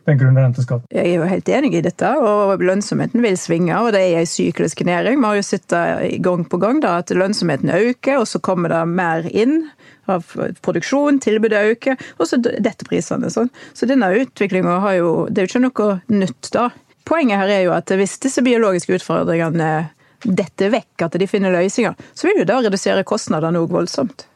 den 0.09 0.19
grunnrenteskatten. 0.19 0.89
Jeg 0.91 1.13
er 1.13 1.21
jo 1.21 1.29
helt 1.31 1.49
enig 1.49 1.73
i 1.79 1.85
dette, 1.85 2.11
og 2.19 2.63
lønnsomheten 2.63 3.23
vil 3.23 3.39
svinge. 3.39 3.77
og 3.79 3.93
Det 3.95 4.03
er 4.03 4.21
en 4.21 4.27
syklisk 4.27 4.85
næring. 4.87 5.21
Vi 5.21 5.27
har 5.27 5.39
jo 5.39 5.47
sett 5.47 5.77
gang 6.23 6.45
på 6.49 6.61
gang 6.63 6.83
da, 6.83 6.99
at 6.99 7.11
lønnsomheten 7.11 7.71
øker, 7.71 8.19
og 8.19 8.27
så 8.27 8.41
kommer 8.43 8.69
det 8.73 8.83
mer 8.89 9.29
inn 9.31 9.71
av 10.11 10.27
produksjon, 10.63 11.21
tilbudet 11.23 11.63
øker, 11.77 11.97
og 12.19 12.27
så 12.27 12.41
detter 12.43 12.89
prisene. 12.89 13.31
Sånn. 13.31 13.53
Så 13.75 13.87
denne 13.87 14.11
utviklinga 14.23 14.81
har 14.83 14.99
jo 14.99 15.13
Det 15.31 15.43
er 15.43 15.47
jo 15.47 15.53
ikke 15.53 15.67
noe 15.69 16.01
nytt, 16.09 16.51
da. 16.53 16.71
Poenget 17.05 17.39
her 17.39 17.49
er 17.49 17.63
jo 17.67 17.73
at 17.75 17.91
hvis 17.91 18.19
disse 18.23 18.43
biologiske 18.43 18.95
utfordringene 18.99 19.91
detter 20.23 20.71
vekk, 20.71 21.03
at 21.03 21.19
de 21.19 21.27
finner 21.27 21.55
løsninger, 21.55 21.95
så 22.15 22.29
vil 22.29 22.43
jo 22.43 22.47
det 22.47 22.59
redusere 22.67 23.07
kostnadene 23.07 23.59
òg 23.59 23.73
voldsomt. 23.75 24.27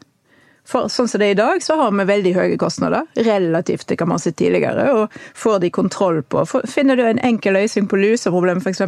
For 0.67 0.91
sånn 0.91 1.09
som 1.09 1.23
det 1.23 1.29
er 1.29 1.37
i 1.37 1.39
dag, 1.39 1.63
så 1.63 1.77
har 1.79 1.93
vi 1.95 2.07
veldig 2.09 2.33
høye 2.35 2.59
kostnader 2.59 3.07
relativt 3.27 3.87
til 3.87 3.99
hva 4.01 4.09
man 4.09 4.19
har 4.19 4.25
sett 4.25 4.39
tidligere. 4.41 4.87
Og 4.99 5.19
får 5.39 5.61
de 5.63 5.71
kontroll 5.75 6.23
på 6.27 6.43
Finner 6.67 6.99
du 6.99 7.05
en 7.07 7.23
enkel 7.23 7.55
løsning 7.55 7.87
på 7.91 8.01
luseproblemet 8.01 8.67
f.eks., 8.67 8.83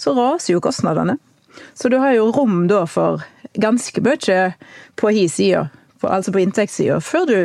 så 0.00 0.14
raser 0.16 0.54
jo 0.54 0.62
kostnadene. 0.64 1.18
Så 1.74 1.90
du 1.92 1.98
har 2.00 2.14
jo 2.16 2.30
rom 2.32 2.66
da 2.70 2.84
for 2.88 3.24
ganske 3.58 4.00
mye 4.04 4.38
på 4.96 5.12
hi 5.12 5.26
side, 5.28 5.66
altså 6.06 6.32
på 6.32 6.40
inntektssida, 6.42 7.00
før 7.02 7.26
du, 7.26 7.38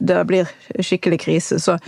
det 0.00 0.20
blir 0.28 0.50
skikkelig 0.82 1.20
krise. 1.22 1.60
Så 1.62 1.78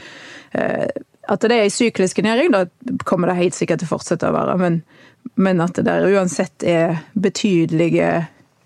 eh, 0.53 0.87
at 1.29 1.45
det 1.45 1.53
er 1.59 1.67
ei 1.67 1.73
syklisk 1.73 2.23
næring, 2.25 2.55
da 2.55 2.65
kommer 3.05 3.29
det 3.29 3.41
helt 3.43 3.57
sikkert 3.57 3.83
til 3.83 3.91
å 3.91 3.95
fortsette 3.97 4.31
å 4.31 4.37
være. 4.37 4.57
Men, 4.63 4.81
men 5.37 5.61
at 5.61 5.77
det 5.77 5.85
der 5.91 6.09
uansett 6.09 6.65
er 6.65 7.03
betydelige 7.13 8.13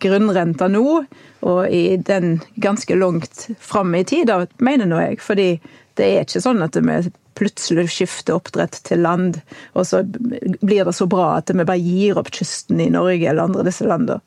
grunnrenta 0.03 0.69
nå, 0.71 1.03
og 1.47 1.61
i 1.71 1.97
den 1.97 2.37
ganske 2.63 2.97
langt 2.99 3.49
fram 3.63 3.95
i 3.99 4.05
tid, 4.09 4.31
mener 4.59 4.89
nå 4.89 5.01
jeg. 5.03 5.21
Fordi 5.23 5.49
det 5.99 6.09
er 6.09 6.27
ikke 6.27 6.43
sånn 6.45 6.63
at 6.65 6.79
vi 6.79 7.01
plutselig 7.39 7.89
skifter 7.93 8.37
oppdrett 8.37 8.79
til 8.87 9.03
land, 9.05 9.41
og 9.73 9.87
så 9.89 10.03
blir 10.05 10.85
det 10.85 10.95
så 10.97 11.09
bra 11.11 11.39
at 11.39 11.51
vi 11.53 11.65
bare 11.65 11.81
gir 11.81 12.21
opp 12.21 12.31
kysten 12.35 12.81
i 12.83 12.91
Norge 12.93 13.25
eller 13.25 13.49
andre 13.49 13.67
disse 13.69 13.89
landene. 13.89 14.21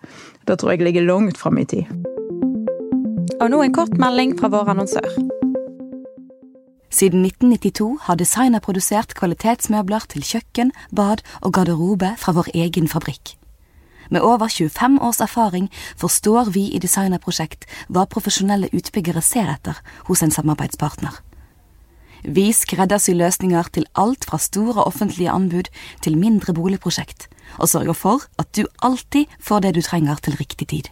Det 0.46 0.60
tror 0.60 0.74
jeg 0.74 0.86
ligger 0.86 1.08
langt 1.08 1.40
fram 1.42 1.62
i 1.62 1.68
tid. 1.70 1.90
Og 3.42 3.50
nå 3.52 3.62
en 3.62 3.76
kort 3.76 3.98
melding 4.02 4.36
fra 4.40 4.50
vår 4.54 4.74
annonsør. 4.76 5.10
Siden 6.96 7.26
1992 7.28 8.06
har 8.08 8.16
Designer 8.16 8.64
produsert 8.64 9.18
kvalitetsmøbler 9.20 10.06
til 10.14 10.24
kjøkken, 10.24 10.72
bad 10.96 11.26
og 11.42 11.58
garderobe 11.58 12.14
fra 12.22 12.32
vår 12.38 12.54
egen 12.56 12.88
fabrikk. 12.88 13.36
Med 14.10 14.22
over 14.22 14.48
25 14.48 15.00
års 15.02 15.22
erfaring 15.22 15.70
forstår 15.98 16.52
vi 16.56 16.68
i 16.74 16.82
Designerprosjekt 16.82 17.66
hva 17.90 18.06
profesjonelle 18.10 18.70
utbyggere 18.74 19.22
ser 19.22 19.50
etter 19.52 19.80
hos 20.10 20.24
en 20.24 20.34
samarbeidspartner. 20.34 21.22
Vi 22.26 22.50
skreddersyr 22.54 23.18
løsninger 23.20 23.70
til 23.74 23.86
alt 23.94 24.26
fra 24.26 24.40
store 24.42 24.84
offentlige 24.84 25.30
anbud 25.30 25.70
til 26.02 26.18
mindre 26.18 26.54
boligprosjekt, 26.58 27.28
og 27.62 27.70
sørger 27.70 27.94
for 27.94 28.26
at 28.42 28.50
du 28.58 28.66
alltid 28.82 29.30
får 29.40 29.60
det 29.62 29.76
du 29.76 29.82
trenger 29.86 30.16
til 30.16 30.38
riktig 30.40 30.68
tid. 30.68 30.90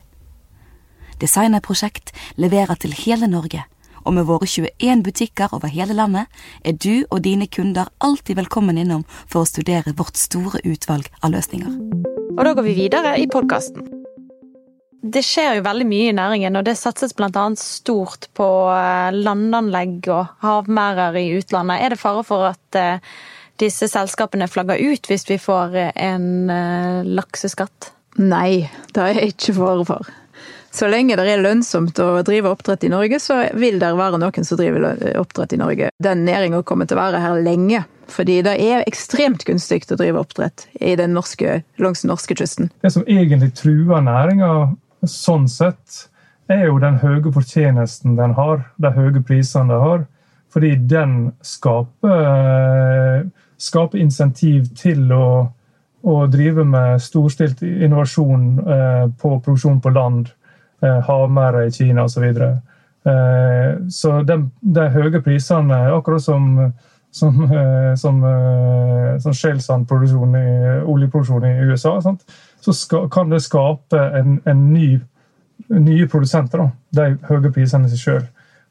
Designerprosjekt 1.22 2.14
leverer 2.36 2.76
til 2.76 2.94
hele 2.94 3.28
Norge, 3.28 3.64
og 4.04 4.14
med 4.14 4.28
våre 4.30 4.46
21 4.46 5.04
butikker 5.04 5.54
over 5.54 5.68
hele 5.68 5.94
landet 5.94 6.26
er 6.66 6.78
du 6.78 7.06
og 7.10 7.24
dine 7.24 7.48
kunder 7.48 7.90
alltid 8.00 8.36
velkommen 8.36 8.78
innom 8.78 9.06
for 9.26 9.42
å 9.42 9.50
studere 9.50 9.96
vårt 9.98 10.20
store 10.20 10.62
utvalg 10.68 11.10
av 11.24 11.34
løsninger. 11.34 12.13
Og 12.34 12.42
da 12.48 12.54
går 12.58 12.66
vi 12.66 12.74
videre 12.78 13.14
i 13.22 13.28
podkasten. 13.30 13.86
Det 15.04 15.22
skjer 15.26 15.58
jo 15.60 15.66
veldig 15.66 15.86
mye 15.86 16.10
i 16.10 16.16
næringen, 16.16 16.56
og 16.58 16.66
det 16.66 16.78
satses 16.80 17.14
bl.a. 17.14 17.44
stort 17.60 18.30
på 18.38 18.48
eh, 18.72 19.12
landanlegg 19.14 20.08
og 20.14 20.32
havmerder 20.42 21.20
i 21.20 21.28
utlandet. 21.38 21.84
Er 21.84 21.94
det 21.94 22.00
fare 22.02 22.24
for 22.26 22.48
at 22.54 22.80
eh, 22.80 23.14
disse 23.62 23.90
selskapene 23.92 24.48
flagger 24.50 24.80
ut 24.82 25.12
hvis 25.12 25.28
vi 25.30 25.38
får 25.44 25.78
eh, 25.78 25.92
en 26.08 26.50
lakseskatt? 27.20 27.92
Nei, 28.24 28.70
det 28.96 29.10
er 29.12 29.24
ikke 29.28 29.58
fare 29.60 29.88
for. 29.92 30.14
Så 30.74 30.88
lenge 30.90 31.14
det 31.20 31.28
er 31.30 31.42
lønnsomt 31.44 32.00
å 32.02 32.24
drive 32.26 32.50
oppdrett 32.50 32.84
i 32.88 32.90
Norge, 32.90 33.20
så 33.22 33.44
vil 33.54 33.78
det 33.82 33.92
være 33.94 34.18
noen 34.18 34.48
som 34.48 34.58
driver 34.58 34.96
oppdrett 35.22 35.54
i 35.54 35.60
Norge. 35.62 35.92
Den 36.02 36.24
næringa 36.26 36.64
kommer 36.66 36.90
til 36.90 36.98
å 36.98 37.04
være 37.04 37.22
her 37.22 37.44
lenge. 37.46 37.84
Fordi 38.10 38.42
det 38.46 38.56
er 38.60 38.84
ekstremt 38.90 39.46
gunstig 39.48 39.86
å 39.94 39.98
drive 40.00 40.20
oppdrett 40.20 40.66
i 40.82 40.96
den 41.00 41.14
norske, 41.16 41.62
langs 41.82 42.02
den 42.04 42.12
norske 42.12 42.36
kysten. 42.36 42.72
Det 42.84 42.92
som 42.94 43.06
egentlig 43.08 43.54
truer 43.58 44.02
næringa 44.04 44.50
sånn 45.08 45.48
sett, 45.52 46.10
er 46.52 46.66
jo 46.68 46.80
den 46.82 46.98
høye 47.00 47.32
fortjenesten 47.32 48.18
den 48.18 48.34
har, 48.36 48.66
de 48.82 48.92
høye 48.92 49.24
prisene 49.24 49.72
den 49.72 49.86
har. 49.86 50.06
Fordi 50.54 50.76
den 50.90 51.32
skaper, 51.42 53.24
skaper 53.58 53.98
insentiv 54.02 54.68
til 54.78 55.10
å, 55.16 55.50
å, 56.04 56.18
drive 56.30 56.66
med 56.68 57.02
storstilt 57.02 57.64
innovasjon 57.66 58.60
eh, 58.62 59.06
på 59.18 59.40
produksjon 59.40 59.82
på 59.82 59.94
land, 59.96 60.30
eh, 60.84 61.68
i 61.68 61.72
Kina 61.72 62.04
osv. 62.04 62.26
Så, 62.34 62.50
eh, 63.10 63.70
så 63.90 64.22
de, 64.24 64.40
de 64.62 64.90
høye 64.90 65.22
prisene, 65.22 65.80
akkurat 65.96 66.22
som 66.22 66.74
som, 67.14 67.44
eh, 67.44 67.96
som, 67.96 68.24
eh, 68.24 69.20
som 69.20 69.34
skjellsandproduksjon 69.34 70.36
i 70.36 70.48
oljeproduksjon 70.82 71.46
i 71.46 71.60
USA, 71.70 72.02
sant? 72.02 72.24
så 72.60 72.74
skal, 72.74 73.10
kan 73.10 73.30
det 73.30 73.44
skape 73.44 74.00
en, 74.18 74.40
en 74.50 74.64
ny, 74.74 75.00
nye 75.70 76.08
produsenter. 76.10 76.64
Da. 76.64 76.72
De 76.98 77.28
høye 77.28 77.52
prisene 77.54 77.86
i 77.86 77.94
seg 77.94 78.02
sjøl. 78.02 78.24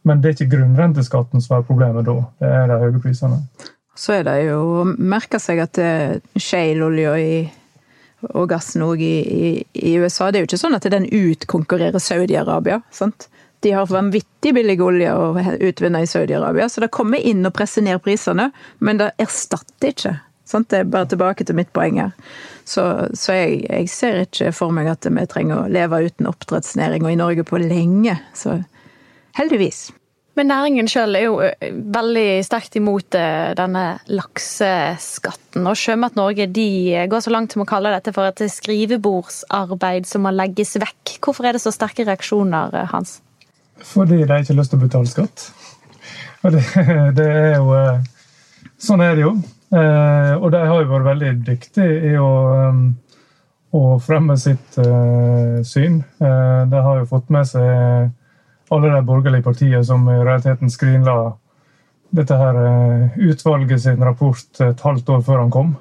Men 0.03 0.19
det 0.19 0.31
er 0.31 0.35
ikke 0.35 0.57
grunnrenteskatten 0.57 1.45
som 1.45 1.59
er 1.59 1.67
problemet 1.69 2.09
da. 2.09 2.17
Det 2.41 2.51
er 2.51 2.73
de 2.73 2.79
høye 2.83 3.03
prisene. 3.05 3.39
Så 3.95 4.17
er 4.17 4.25
det 4.27 4.39
jo 4.49 4.83
merka 4.99 5.39
seg 5.39 5.61
at 5.63 5.79
shale-olja 6.41 7.13
og 8.31 8.49
gassen 8.53 8.85
òg 8.87 9.03
i, 9.03 9.15
i, 9.21 9.53
i, 9.75 9.93
USA 9.99 10.31
Det 10.31 10.39
er 10.39 10.45
jo 10.45 10.51
ikke 10.53 10.63
sånn 10.63 10.79
at 10.79 10.89
den 10.95 11.09
utkonkurrerer 11.11 12.03
Saudi-Arabia. 12.03 12.81
sant? 12.91 13.29
De 13.63 13.71
har 13.75 13.87
vanvittig 13.87 14.55
billig 14.55 14.79
olje 14.83 15.13
å 15.15 15.33
utvinne 15.39 16.03
i 16.03 16.11
Saudi-Arabia, 16.11 16.69
så 16.69 16.83
det 16.83 16.91
kommer 16.95 17.23
inn 17.23 17.47
og 17.47 17.55
presser 17.55 17.85
ned 17.87 18.03
prisene, 18.03 18.51
men 18.83 18.99
det 18.99 19.13
erstatter 19.23 19.93
ikke. 19.93 20.17
Sant? 20.49 20.69
Det 20.73 20.83
er 20.83 20.91
bare 20.91 21.09
tilbake 21.13 21.47
til 21.47 21.57
mitt 21.57 21.71
poeng 21.75 22.01
her. 22.03 22.11
Så, 22.65 22.85
så 23.15 23.37
jeg, 23.37 23.63
jeg, 23.69 23.89
ser 23.91 24.25
ikke 24.25 24.51
for 24.55 24.75
meg 24.75 24.91
at 24.91 25.07
vi 25.07 25.27
trenger 25.31 25.63
å 25.63 25.71
leve 25.71 26.03
uten 26.07 26.31
oppdrettsnæringa 26.31 27.11
i 27.13 27.19
Norge 27.19 27.47
på 27.47 27.63
lenge. 27.63 28.19
Så 28.35 28.59
heldigvis. 29.39 29.91
Men 30.39 30.49
næringen 30.49 30.89
sjøl 30.89 31.17
er 31.19 31.27
jo 31.27 31.35
veldig 31.93 32.29
sterkt 32.47 32.79
imot 32.81 33.13
denne 33.59 33.83
lakseskatten. 34.09 35.67
Og 35.69 35.77
Sjømat 35.77 36.17
Norge 36.17 36.47
de 36.49 37.05
går 37.13 37.25
så 37.25 37.33
langt 37.35 37.53
som 37.53 37.65
å 37.65 37.69
kalle 37.69 37.93
dette 37.93 38.15
for 38.17 38.31
et 38.31 38.41
skrivebordsarbeid 38.55 40.09
som 40.09 40.25
må 40.25 40.33
legges 40.33 40.79
vekk. 40.81 41.19
Hvorfor 41.21 41.51
er 41.51 41.59
det 41.59 41.65
så 41.65 41.75
sterke 41.75 42.07
reaksjoner, 42.09 42.73
Hans? 42.95 43.19
Fordi 43.83 44.23
de 44.23 44.25
ikke 44.25 44.55
har 44.55 44.61
lyst 44.63 44.73
til 44.73 44.81
å 44.81 44.87
betale 44.87 45.11
skatt. 45.11 45.45
Og 46.43 46.57
det, 46.57 46.65
det 47.19 47.29
er 47.29 47.55
jo 47.59 47.77
Sånn 48.83 49.03
er 49.05 49.15
det 49.15 49.23
jo. 49.23 49.37
Og 49.73 50.49
de 50.51 50.59
har 50.59 50.81
jo 50.81 50.89
vært 50.91 51.07
veldig 51.07 51.29
dyktige 51.47 52.11
i 52.11 52.17
å, 52.19 52.31
å 53.79 53.83
fremme 54.03 54.35
sitt 54.41 54.75
syn. 55.69 56.01
De 56.19 56.83
har 56.89 56.99
jo 56.99 57.07
fått 57.13 57.31
med 57.31 57.47
seg 57.47 58.11
alle 58.73 58.91
de 58.95 59.05
borgerlige 59.07 59.45
partiene 59.47 59.85
som 59.85 60.05
i 60.09 60.19
realiteten 60.19 60.73
skrinla 60.73 61.17
dette 62.13 62.37
her 62.37 62.59
uh, 62.59 63.19
utvalget 63.31 63.85
sin 63.85 64.05
rapport 64.05 64.61
et 64.61 64.85
halvt 64.89 65.15
år 65.17 65.25
før 65.29 65.43
han 65.45 65.55
kom. 65.55 65.73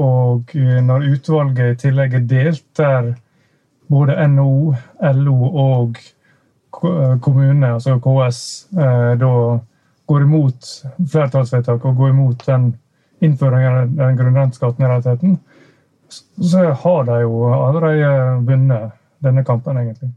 Og 0.00 0.52
når 0.86 1.06
utvalget 1.16 1.72
i 1.72 1.78
tillegg 1.80 2.12
er 2.14 2.26
delt, 2.30 2.62
der 2.78 3.08
både 3.90 4.14
NHO, 4.28 4.74
LO 5.02 5.38
og 5.50 5.98
kommune, 7.20 7.72
altså 7.74 7.98
KS, 7.98 8.68
eh, 8.78 9.18
da 9.18 9.58
går 10.06 10.22
imot 10.22 10.68
flertallsvedtak 11.12 11.84
og 11.84 11.96
går 11.96 12.08
imot 12.14 12.46
den 12.46 12.70
innføringen 13.20 13.80
av 13.80 13.90
den 13.98 14.16
grunnrenteskatten 14.16 14.84
i 14.84 14.88
realiteten, 14.88 15.38
så 16.10 16.70
har 16.72 17.04
de 17.04 17.20
jo 17.22 17.44
allerede 17.54 18.12
vunnet 18.46 18.96
denne 19.22 19.44
kampen, 19.44 19.76
egentlig. 19.76 20.10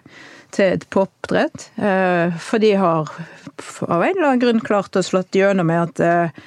til, 0.56 0.86
på 0.90 1.06
oppdrett. 1.08 1.70
For 1.76 2.64
de 2.64 2.76
har 2.80 3.12
av 3.12 4.04
en 4.04 4.14
eller 4.14 4.30
annen 4.30 4.44
grunn 4.44 4.64
klart 4.64 4.96
å 4.96 5.04
slått 5.04 5.36
gjennom 5.36 5.68
med 5.68 6.00
at 6.00 6.38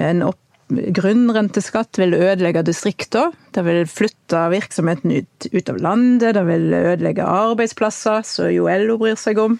en 0.00 0.24
opp 0.24 0.40
grunnrenteskatt 0.72 1.98
vil 2.00 2.14
ødelegge 2.16 2.64
distrikter. 2.66 3.32
Det 3.52 3.64
vil 3.66 3.84
flytte 3.90 4.44
virksomheten 4.52 5.12
ut, 5.12 5.48
ut, 5.52 5.68
av 5.68 5.80
landet, 5.82 6.34
det 6.36 6.44
vil 6.48 6.68
ødelegge 6.72 7.26
arbeidsplasser, 7.28 8.22
som 8.26 8.52
jo 8.52 8.70
LO 8.70 8.98
bryr 9.00 9.18
seg 9.20 9.40
om. 9.42 9.58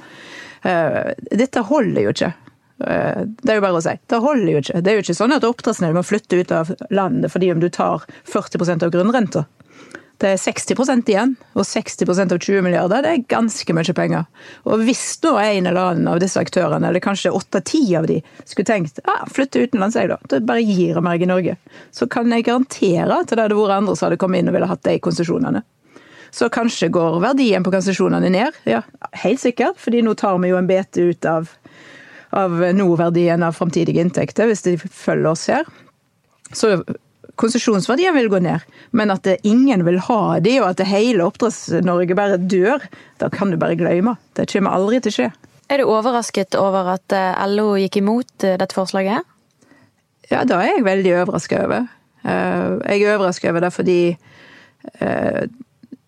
Dette 0.62 1.66
holder 1.68 2.06
jo 2.06 2.14
ikke. 2.14 2.32
Det 2.82 3.50
er 3.52 3.58
jo 3.58 3.64
bare 3.64 3.78
å 3.78 3.84
si. 3.84 3.96
Det 4.10 4.20
holder 4.22 4.52
jo 4.52 4.62
ikke. 4.62 4.82
Det 4.82 4.92
er 4.92 4.98
jo 4.98 5.06
ikke 5.06 5.18
sånn 5.18 5.36
at 5.36 5.46
oppdrettsnæringen 5.46 6.00
må 6.00 6.06
flytte 6.06 6.40
ut 6.40 6.54
av 6.54 6.72
landet 6.90 7.32
fordi 7.32 7.52
om 7.54 7.60
du 7.62 7.68
tar 7.72 8.06
40% 8.28 8.86
av 8.86 8.94
grunnrenta. 8.94 9.46
Det 10.22 10.36
er 10.36 10.38
60% 10.38 11.08
igjen, 11.10 11.32
og 11.58 11.64
60% 11.66 12.30
av 12.30 12.38
20 12.38 12.62
milliarder 12.62 13.02
det 13.02 13.10
er 13.10 13.22
ganske 13.32 13.74
mye 13.74 13.94
penger. 13.96 14.28
Og 14.70 14.84
hvis 14.86 15.02
nå 15.24 15.32
en 15.40 15.66
eller 15.66 15.80
annen 15.82 16.10
av 16.12 16.20
disse 16.22 16.38
aktørene, 16.38 16.86
eller 16.86 17.02
kanskje 17.02 17.32
åtte-ti 17.34 17.80
av 17.98 18.06
de, 18.06 18.20
skulle 18.44 18.68
tenkt 18.68 19.00
ah, 19.10 19.24
flytte 19.26 19.64
utenlands, 19.64 19.98
jeg 19.98 20.12
da, 20.12 20.20
det 20.30 20.44
bare 20.46 20.62
gir 20.62 21.00
meg 21.02 21.24
i 21.24 21.30
Norge, 21.30 21.56
så 21.90 22.06
kan 22.06 22.30
jeg 22.30 22.46
garantere 22.46 23.18
at 23.18 23.32
det 23.32 23.40
hadde 23.42 23.58
vært 23.58 23.80
andre 23.80 23.96
som 23.98 24.06
hadde 24.06 24.20
kommet 24.22 24.44
inn 24.44 24.52
og 24.52 24.54
ville 24.54 24.70
hatt 24.70 24.84
de 24.86 24.94
konsesjonene. 25.02 25.64
Så 26.32 26.46
kanskje 26.54 26.92
går 26.94 27.18
verdien 27.20 27.66
på 27.66 27.74
konsesjonene 27.74 28.30
ned. 28.32 28.62
Ja, 28.64 28.84
helt 29.24 29.42
sikkert, 29.42 29.80
fordi 29.82 30.04
nå 30.06 30.14
tar 30.16 30.38
vi 30.38 30.52
jo 30.52 30.60
en 30.60 30.70
bete 30.70 31.10
ut 31.10 31.26
av, 31.28 31.50
av 32.32 32.58
nåverdien 32.74 33.42
av 33.44 33.56
framtidige 33.56 34.00
inntekter, 34.00 34.48
hvis 34.48 34.64
de 34.64 34.76
følger 34.80 35.30
oss 35.32 35.46
her. 35.52 35.68
Så 36.52 36.78
konsesjonsverdien 37.40 38.14
vil 38.16 38.28
gå 38.32 38.40
ned, 38.44 38.64
men 38.90 39.12
at 39.12 39.28
ingen 39.42 39.84
vil 39.86 40.00
ha 40.08 40.38
de, 40.44 40.58
og 40.60 40.72
at 40.72 40.84
hele 40.88 41.24
Oppdretts-Norge 41.26 42.16
bare 42.16 42.40
dør, 42.40 42.84
da 43.20 43.30
kan 43.32 43.52
du 43.52 43.58
bare 43.60 43.78
glemme. 43.78 44.16
Det 44.36 44.48
kommer 44.52 44.76
aldri 44.76 45.00
til 45.00 45.12
å 45.12 45.16
skje. 45.16 45.30
Er 45.72 45.80
du 45.80 45.88
overrasket 45.88 46.56
over 46.60 46.90
at 46.98 47.14
eh, 47.16 47.44
LO 47.48 47.72
gikk 47.80 48.02
imot 48.02 48.44
eh, 48.44 48.58
dette 48.60 48.76
forslaget? 48.76 49.24
Ja, 50.28 50.42
da 50.48 50.60
er 50.60 50.76
jeg 50.76 50.84
veldig 50.84 51.14
overrasket 51.22 51.64
over. 51.64 51.86
Eh, 52.28 52.66
jeg 52.92 53.06
er 53.06 53.14
overrasket 53.14 53.52
over 53.52 53.64
det 53.64 53.72
fordi 53.72 54.00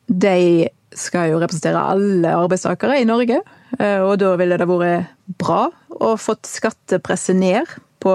de 0.05 0.69
skal 0.99 1.33
jo 1.33 1.41
representere 1.43 1.83
alle 1.93 2.35
arbeidstakere 2.35 3.01
i 3.01 3.07
Norge. 3.09 3.41
Og 3.79 4.13
da 4.21 4.35
ville 4.39 4.59
det 4.61 4.69
vært 4.71 5.15
bra 5.41 5.65
å 5.91 6.13
fått 6.21 6.47
skattepresset 6.47 7.35
ned 7.35 7.73
på 8.03 8.15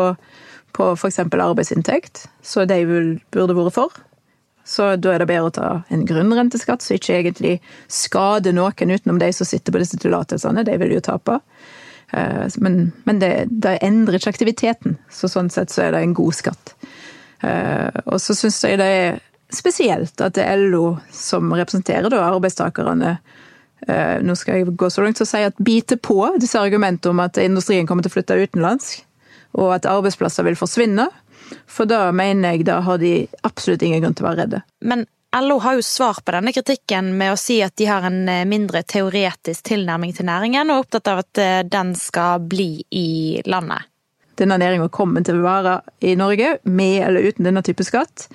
på 0.79 0.91
f.eks. 0.93 1.19
arbeidsinntekt, 1.19 2.27
så 2.41 2.65
de 2.69 2.83
burde 3.33 3.57
vært 3.57 3.75
for. 3.75 3.97
Så 4.69 4.91
da 5.01 5.15
er 5.15 5.23
det 5.23 5.29
bedre 5.31 5.49
å 5.49 5.53
ta 5.53 5.69
en 5.89 6.05
grunnrenteskatt 6.05 6.83
som 6.85 6.97
ikke 6.97 7.15
egentlig 7.17 7.55
skader 7.89 8.53
noen 8.53 8.93
utenom 8.93 9.17
de 9.21 9.31
som 9.33 9.47
sitter 9.49 9.73
på 9.73 9.81
disse 9.81 9.97
tillatelsene. 10.01 10.65
De 10.67 10.75
vil 10.77 10.93
jo 10.93 11.01
tape. 11.03 11.39
Eh, 12.13 12.45
men, 12.61 12.91
men 13.09 13.21
det, 13.21 13.31
det, 13.49 13.79
endrer 13.85 14.19
ikke 14.19 14.35
aktiviteten, 14.35 14.99
så 15.09 15.31
sånn 15.31 15.49
sett 15.53 15.73
så 15.73 15.87
er 15.87 15.95
det 15.95 16.03
en 16.05 16.13
god 16.17 16.37
skatt. 16.37 16.75
Eh, 17.41 17.89
og 18.05 18.21
så 18.21 18.37
syns 18.37 18.61
jeg 18.67 18.77
det 18.81 18.91
er 18.99 19.19
spesielt 19.53 20.21
at 20.21 20.37
det 20.37 20.45
er 20.45 20.61
LO 20.69 20.97
som 21.13 21.51
representerer 21.55 22.09
da 22.11 22.21
arbeidstakerne 22.27 23.15
eh, 23.87 24.17
Nå 24.21 24.35
skal 24.37 24.59
jeg 24.59 24.75
gå 24.77 24.89
så 24.93 25.03
langt 25.03 25.21
og 25.23 25.29
si 25.29 25.41
at 25.45 25.57
biter 25.57 25.97
på 25.97 26.21
disse 26.41 26.59
argumentene 26.61 27.15
om 27.15 27.23
at 27.23 27.39
industrien 27.41 27.87
kommer 27.89 28.05
til 28.05 28.13
å 28.13 28.17
flytte 28.19 28.39
utenlands 28.43 28.99
og 29.57 29.71
at 29.73 29.87
arbeidsplasser 29.89 30.45
vil 30.45 30.57
forsvinne. 30.59 31.07
For 31.69 31.89
da 31.89 32.09
mener 32.13 32.53
jeg 32.53 32.67
da 32.67 32.79
har 32.85 32.99
de 33.01 33.23
absolutt 33.47 33.81
ingen 33.85 34.03
grunn 34.03 34.17
til 34.17 34.25
å 34.25 34.29
være 34.29 34.43
redde. 34.43 34.61
Men 34.85 35.07
LO 35.33 35.59
har 35.61 35.77
jo 35.77 35.85
svar 35.85 36.21
på 36.25 36.33
denne 36.33 36.53
kritikken 36.53 37.11
med 37.17 37.33
å 37.33 37.37
si 37.37 37.59
at 37.61 37.75
de 37.77 37.85
har 37.89 38.05
en 38.07 38.23
eh, 38.29 38.47
mindre 38.49 38.81
teoretisk 38.81 39.67
tilnærming 39.69 40.13
til 40.17 40.25
næringen, 40.25 40.69
og 40.69 40.79
er 40.79 40.85
opptatt 40.85 41.11
av 41.11 41.21
at 41.21 41.41
eh, 41.41 41.59
den 41.69 41.93
skal 41.97 42.41
bli 42.49 42.71
i 42.89 43.41
landet. 43.45 43.85
Denne 44.39 44.57
næringa 44.57 44.87
kommer 44.93 45.21
til 45.25 45.41
å 45.41 45.45
være 45.45 45.75
i 46.05 46.15
Norge, 46.17 46.55
med 46.63 47.03
eller 47.05 47.29
uten 47.29 47.45
denne 47.45 47.61
type 47.65 47.85
skatt. 47.85 48.29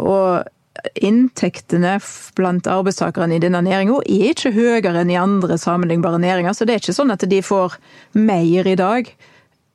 Og 0.00 0.48
inntektene 0.96 1.98
blant 2.36 2.66
arbeidstakerne 2.70 3.36
i 3.36 3.42
denne 3.42 3.60
næringa 3.64 3.98
er 4.06 4.30
ikke 4.32 4.54
høyere 4.54 5.02
enn 5.02 5.12
i 5.12 5.20
andre 5.20 5.58
sammenlignbare 5.60 6.20
næringer, 6.22 6.56
så 6.56 6.64
det 6.64 6.74
er 6.74 6.82
ikke 6.82 6.96
sånn 6.96 7.12
at 7.12 7.26
de 7.28 7.42
får 7.44 7.76
mer 8.16 8.66
i 8.66 8.78
dag 8.78 9.12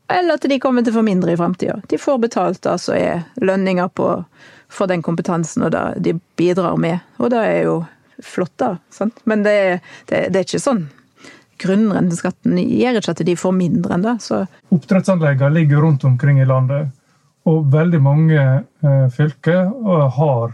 eller 0.08 0.38
at 0.38 0.46
de 0.48 0.60
kommer 0.60 0.84
til 0.84 0.94
å 0.94 1.00
få 1.02 1.04
mindre 1.04 1.34
i 1.34 1.40
framtida. 1.40 1.82
De 1.92 2.00
får 2.00 2.20
betalt 2.24 2.64
det 2.64 2.78
er 2.96 3.26
lønninger 3.44 3.90
på, 3.92 4.12
for 4.72 4.88
den 4.88 5.04
kompetansen 5.04 5.66
og 5.68 5.74
det 5.76 5.84
de 6.06 6.14
bidrar 6.40 6.78
med. 6.80 7.04
Og 7.20 7.32
det 7.34 7.42
er 7.44 7.60
jo 7.68 7.82
flott, 8.24 8.54
da. 8.56 8.78
Sant? 8.90 9.20
Men 9.26 9.44
det, 9.44 9.82
det, 10.08 10.30
det, 10.32 10.40
er 10.40 10.48
ikke 10.48 10.64
sånn. 10.64 10.86
Grunnrenteskatten 11.60 12.56
gjør 12.62 13.02
ikke 13.02 13.18
at 13.18 13.26
de 13.28 13.36
får 13.36 13.56
mindre 13.58 13.98
enn 13.98 14.06
det. 14.06 14.16
Oppdrettsanleggene 14.78 15.52
ligger 15.60 15.84
rundt 15.84 16.08
omkring 16.08 16.40
i 16.40 16.48
landet, 16.48 16.94
og 17.48 17.70
veldig 17.72 18.02
mange 18.04 18.42
eh, 18.44 19.08
fylker 19.14 19.64
eh, 19.64 20.08
har 20.20 20.54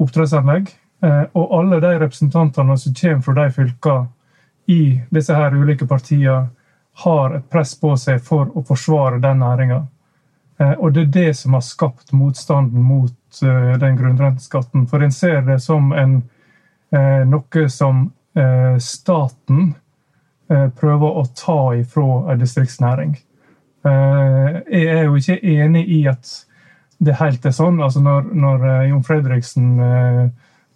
oppdrettsanlegg. 0.00 0.70
Eh, 1.02 1.22
og 1.32 1.54
alle 1.58 1.80
de 1.82 1.92
representantene 2.04 2.76
som 2.78 2.96
kommer 3.02 3.24
fra 3.26 3.36
de 3.40 3.52
fylkene 3.56 4.08
i 4.70 4.82
disse 5.10 5.34
her 5.34 5.56
ulike 5.56 5.86
partiene, 5.90 6.50
har 7.04 7.34
et 7.34 7.46
press 7.50 7.72
på 7.80 7.94
seg 7.96 8.20
for 8.22 8.50
å 8.54 8.62
forsvare 8.66 9.20
den 9.22 9.40
næringa. 9.40 9.80
Eh, 10.60 10.72
og 10.72 10.92
det 10.94 11.06
er 11.06 11.12
det 11.14 11.34
som 11.38 11.56
har 11.56 11.64
skapt 11.64 12.12
motstanden 12.12 12.82
mot 12.84 13.42
eh, 13.42 13.76
den 13.80 13.96
grunnrenteskatten. 13.96 14.86
For 14.90 15.02
en 15.02 15.14
ser 15.14 15.40
det 15.46 15.60
som 15.64 15.92
en, 15.92 16.22
eh, 16.92 17.22
noe 17.26 17.68
som 17.68 18.10
staten 18.78 19.72
prøver 20.46 21.16
å 21.18 21.24
ta 21.34 21.74
ifra 21.74 22.30
en 22.30 22.38
distriktsnæring. 22.38 23.16
Jeg 23.84 24.86
er 24.92 25.04
jo 25.06 25.14
ikke 25.16 25.38
enig 25.40 25.86
i 25.88 26.00
at 26.10 26.30
det 27.00 27.14
helt 27.16 27.46
er 27.48 27.54
sånn. 27.56 27.78
Altså 27.80 28.02
når, 28.04 28.26
når 28.36 28.66
Jon 28.90 29.04
Fredriksen, 29.04 29.70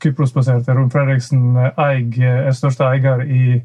Kypros-baserte 0.01 0.73
Jon 0.73 0.93
Fredriksen 0.93 1.57
er 1.59 2.55
største 2.57 2.89
eier 2.89 3.27
i, 3.29 3.59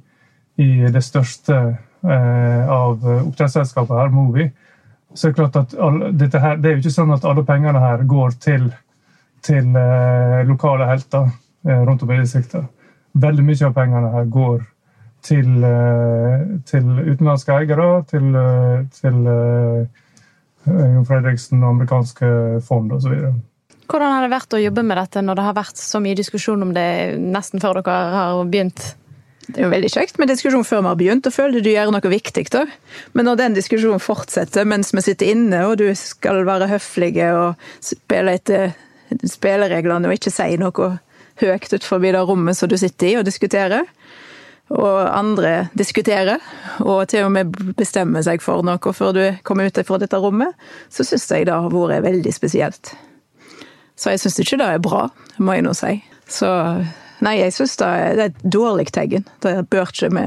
i 0.60 0.70
det 0.92 1.04
største 1.08 1.62
Eh, 2.02 2.70
av 2.70 3.08
oppdrettsselskapet 3.28 3.98
her, 3.98 4.10
Movi, 4.10 4.46
så 5.14 5.28
er 5.28 5.32
det 5.32 5.36
klart 5.36 5.56
at 5.60 5.74
alle, 5.76 6.12
her, 6.16 6.56
det 6.56 6.70
er 6.70 6.78
jo 6.78 6.80
ikke 6.80 6.94
sånn 6.94 7.12
at 7.12 7.26
alle 7.28 7.44
pengene 7.44 7.82
her 7.84 8.06
går 8.08 8.38
til, 8.40 8.70
til 9.44 9.76
eh, 9.76 10.38
lokale 10.48 10.88
helter 10.88 11.28
eh, 11.68 11.82
rundt 11.84 12.06
om 12.06 12.14
i 12.16 12.22
distriktet. 12.22 12.70
Veldig 13.20 13.44
mye 13.44 13.68
av 13.68 13.76
pengene 13.76 14.14
her 14.14 14.32
går 14.32 14.62
til, 15.26 15.64
eh, 15.64 16.46
til 16.70 16.88
utenlandske 17.12 17.56
eiere, 17.56 17.90
til, 18.10 18.36
eh, 18.36 18.86
til 19.02 19.18
Jon 20.70 21.06
Fredriksen, 21.08 21.64
amerikanske 21.64 22.62
fond 22.68 22.92
osv. 22.92 23.16
Hvordan 23.90 24.14
har 24.14 24.22
det 24.22 24.34
vært 24.36 24.54
å 24.54 24.62
jobbe 24.62 24.84
med 24.86 25.00
dette 25.02 25.22
når 25.26 25.36
det 25.36 25.46
har 25.48 25.58
vært 25.58 25.82
så 25.82 26.02
mye 26.04 26.18
diskusjon 26.18 26.62
om 26.62 26.74
det 26.76 27.18
nesten 27.18 27.62
før 27.64 27.80
dere 27.80 27.96
har 28.14 28.42
begynt? 28.46 28.94
Det 29.50 29.64
er 29.64 29.66
jo 29.66 29.72
veldig 29.72 29.90
kjekt 29.90 30.20
med 30.22 30.30
diskusjon 30.30 30.66
før 30.68 30.84
vi 30.84 30.90
har 30.92 31.00
begynt, 31.00 31.26
og 31.26 31.34
føler 31.34 31.64
du 31.66 31.72
gjør 31.72 31.90
noe 31.96 32.12
viktig. 32.12 32.50
da. 32.54 32.68
Men 33.14 33.26
når 33.26 33.40
den 33.40 33.56
diskusjonen 33.58 34.04
fortsetter 34.04 34.68
mens 34.68 34.94
vi 34.94 35.02
sitter 35.02 35.32
inne, 35.34 35.64
og 35.66 35.80
du 35.82 35.90
skal 35.96 36.46
være 36.46 36.70
høflige 36.70 37.32
og 37.34 37.56
spille 37.82 38.38
etter 38.38 38.76
spillereglene 39.26 40.06
og 40.06 40.20
ikke 40.20 40.34
si 40.34 40.58
noe 40.62 41.00
høyt 41.42 41.74
utenfor 41.74 42.04
det 42.04 42.14
rommet 42.20 42.58
som 42.58 42.70
du 42.70 42.78
sitter 42.78 43.08
i 43.08 43.18
og 43.18 43.26
diskuterer, 43.26 43.88
og 44.70 45.18
andre 45.18 45.70
diskuterer, 45.78 46.38
og 46.86 47.08
til 47.10 47.26
og 47.26 47.34
med 47.34 47.54
bestemmer 47.78 48.24
seg 48.26 48.44
for 48.46 48.66
noe 48.66 48.94
før 48.94 49.14
du 49.16 49.24
kommer 49.48 49.70
ut 49.70 49.82
fra 49.88 50.00
dette 50.02 50.22
rommet, 50.22 50.54
så 50.94 51.06
syns 51.08 51.30
jeg 51.32 51.50
det 51.50 51.56
har 51.56 51.74
vært 51.74 52.06
veldig 52.06 52.34
spesielt. 52.36 52.94
Så 54.00 54.14
jeg 54.14 54.22
syns 54.24 54.40
ikke 54.40 54.62
det 54.62 54.72
er 54.76 54.84
bra, 54.84 55.08
må 55.42 55.58
jeg 55.58 55.68
nå 55.68 55.76
si. 55.78 56.00
Så 56.30 56.50
Nei, 57.20 57.34
jeg 57.42 57.52
syns 57.52 57.74
det, 57.76 57.88
er 57.88 58.20
et 58.30 58.44
dårlig 58.48 58.86
tegn. 58.96 59.26
Det 59.44 59.52
bør 59.68 59.90
ikke 59.92 60.08
vi 60.16 60.22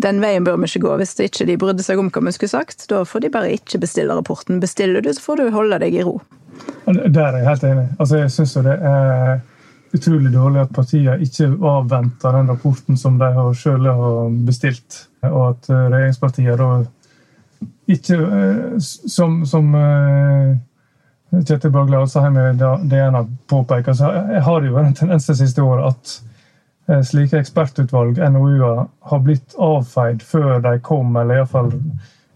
den 0.00 0.20
veien 0.22 0.44
bør 0.44 0.58
vi 0.60 0.68
ikke 0.68 0.84
gå. 0.86 0.96
Hvis 1.00 1.14
ikke 1.20 1.46
de 1.48 1.58
brydde 1.60 1.84
seg 1.84 2.00
om 2.00 2.10
hva 2.12 2.22
vi 2.24 2.32
skulle 2.32 2.52
sagt, 2.52 2.86
da 2.88 3.02
får 3.04 3.24
de 3.24 3.32
bare 3.32 3.52
ikke 3.56 3.80
bestille 3.82 4.16
rapporten. 4.16 4.60
Bestiller 4.62 5.04
du, 5.04 5.12
så 5.12 5.24
får 5.24 5.40
du 5.40 5.50
holde 5.54 5.80
deg 5.82 5.96
i 5.96 6.04
ro. 6.06 6.18
Der 6.86 7.20
er 7.20 7.40
jeg 7.40 7.48
helt 7.48 7.66
enig. 7.68 7.86
Altså, 7.98 8.20
jeg 8.22 8.32
syns 8.34 8.56
jo 8.56 8.64
det 8.66 8.76
er 8.76 9.40
utrolig 9.92 10.32
dårlig 10.32 10.62
at 10.62 10.72
partiene 10.74 11.18
ikke 11.24 11.48
avventer 11.66 12.36
den 12.36 12.50
rapporten 12.52 12.98
som 12.98 13.18
de 13.18 13.30
selv 13.58 13.90
har 13.90 14.32
bestilt, 14.46 15.04
og 15.26 15.42
at 15.50 15.70
regjeringspartiene 15.70 16.56
da 16.60 16.70
ikke 17.90 18.16
Som, 18.80 19.40
som 19.44 19.74
Kjetil 21.30 21.72
Bagle 21.74 21.98
Alsheim 21.98 22.38
i 22.38 22.44
DN 22.54 23.16
har 23.18 23.26
påpekt, 23.50 23.90
så 23.98 24.12
har 24.46 24.60
det 24.60 24.70
jo 24.70 24.78
en 24.78 24.94
tendens 24.94 25.26
det 25.26 25.36
siste 25.42 25.62
året 25.62 25.90
at 25.92 27.04
slike 27.06 27.38
ekspertutvalg, 27.38 28.18
NOU-er, 28.32 28.86
har 29.10 29.22
blitt 29.22 29.54
avfeid 29.58 30.24
før 30.26 30.58
de 30.64 30.78
kom, 30.82 31.14
eller 31.16 31.40
iallfall 31.40 31.70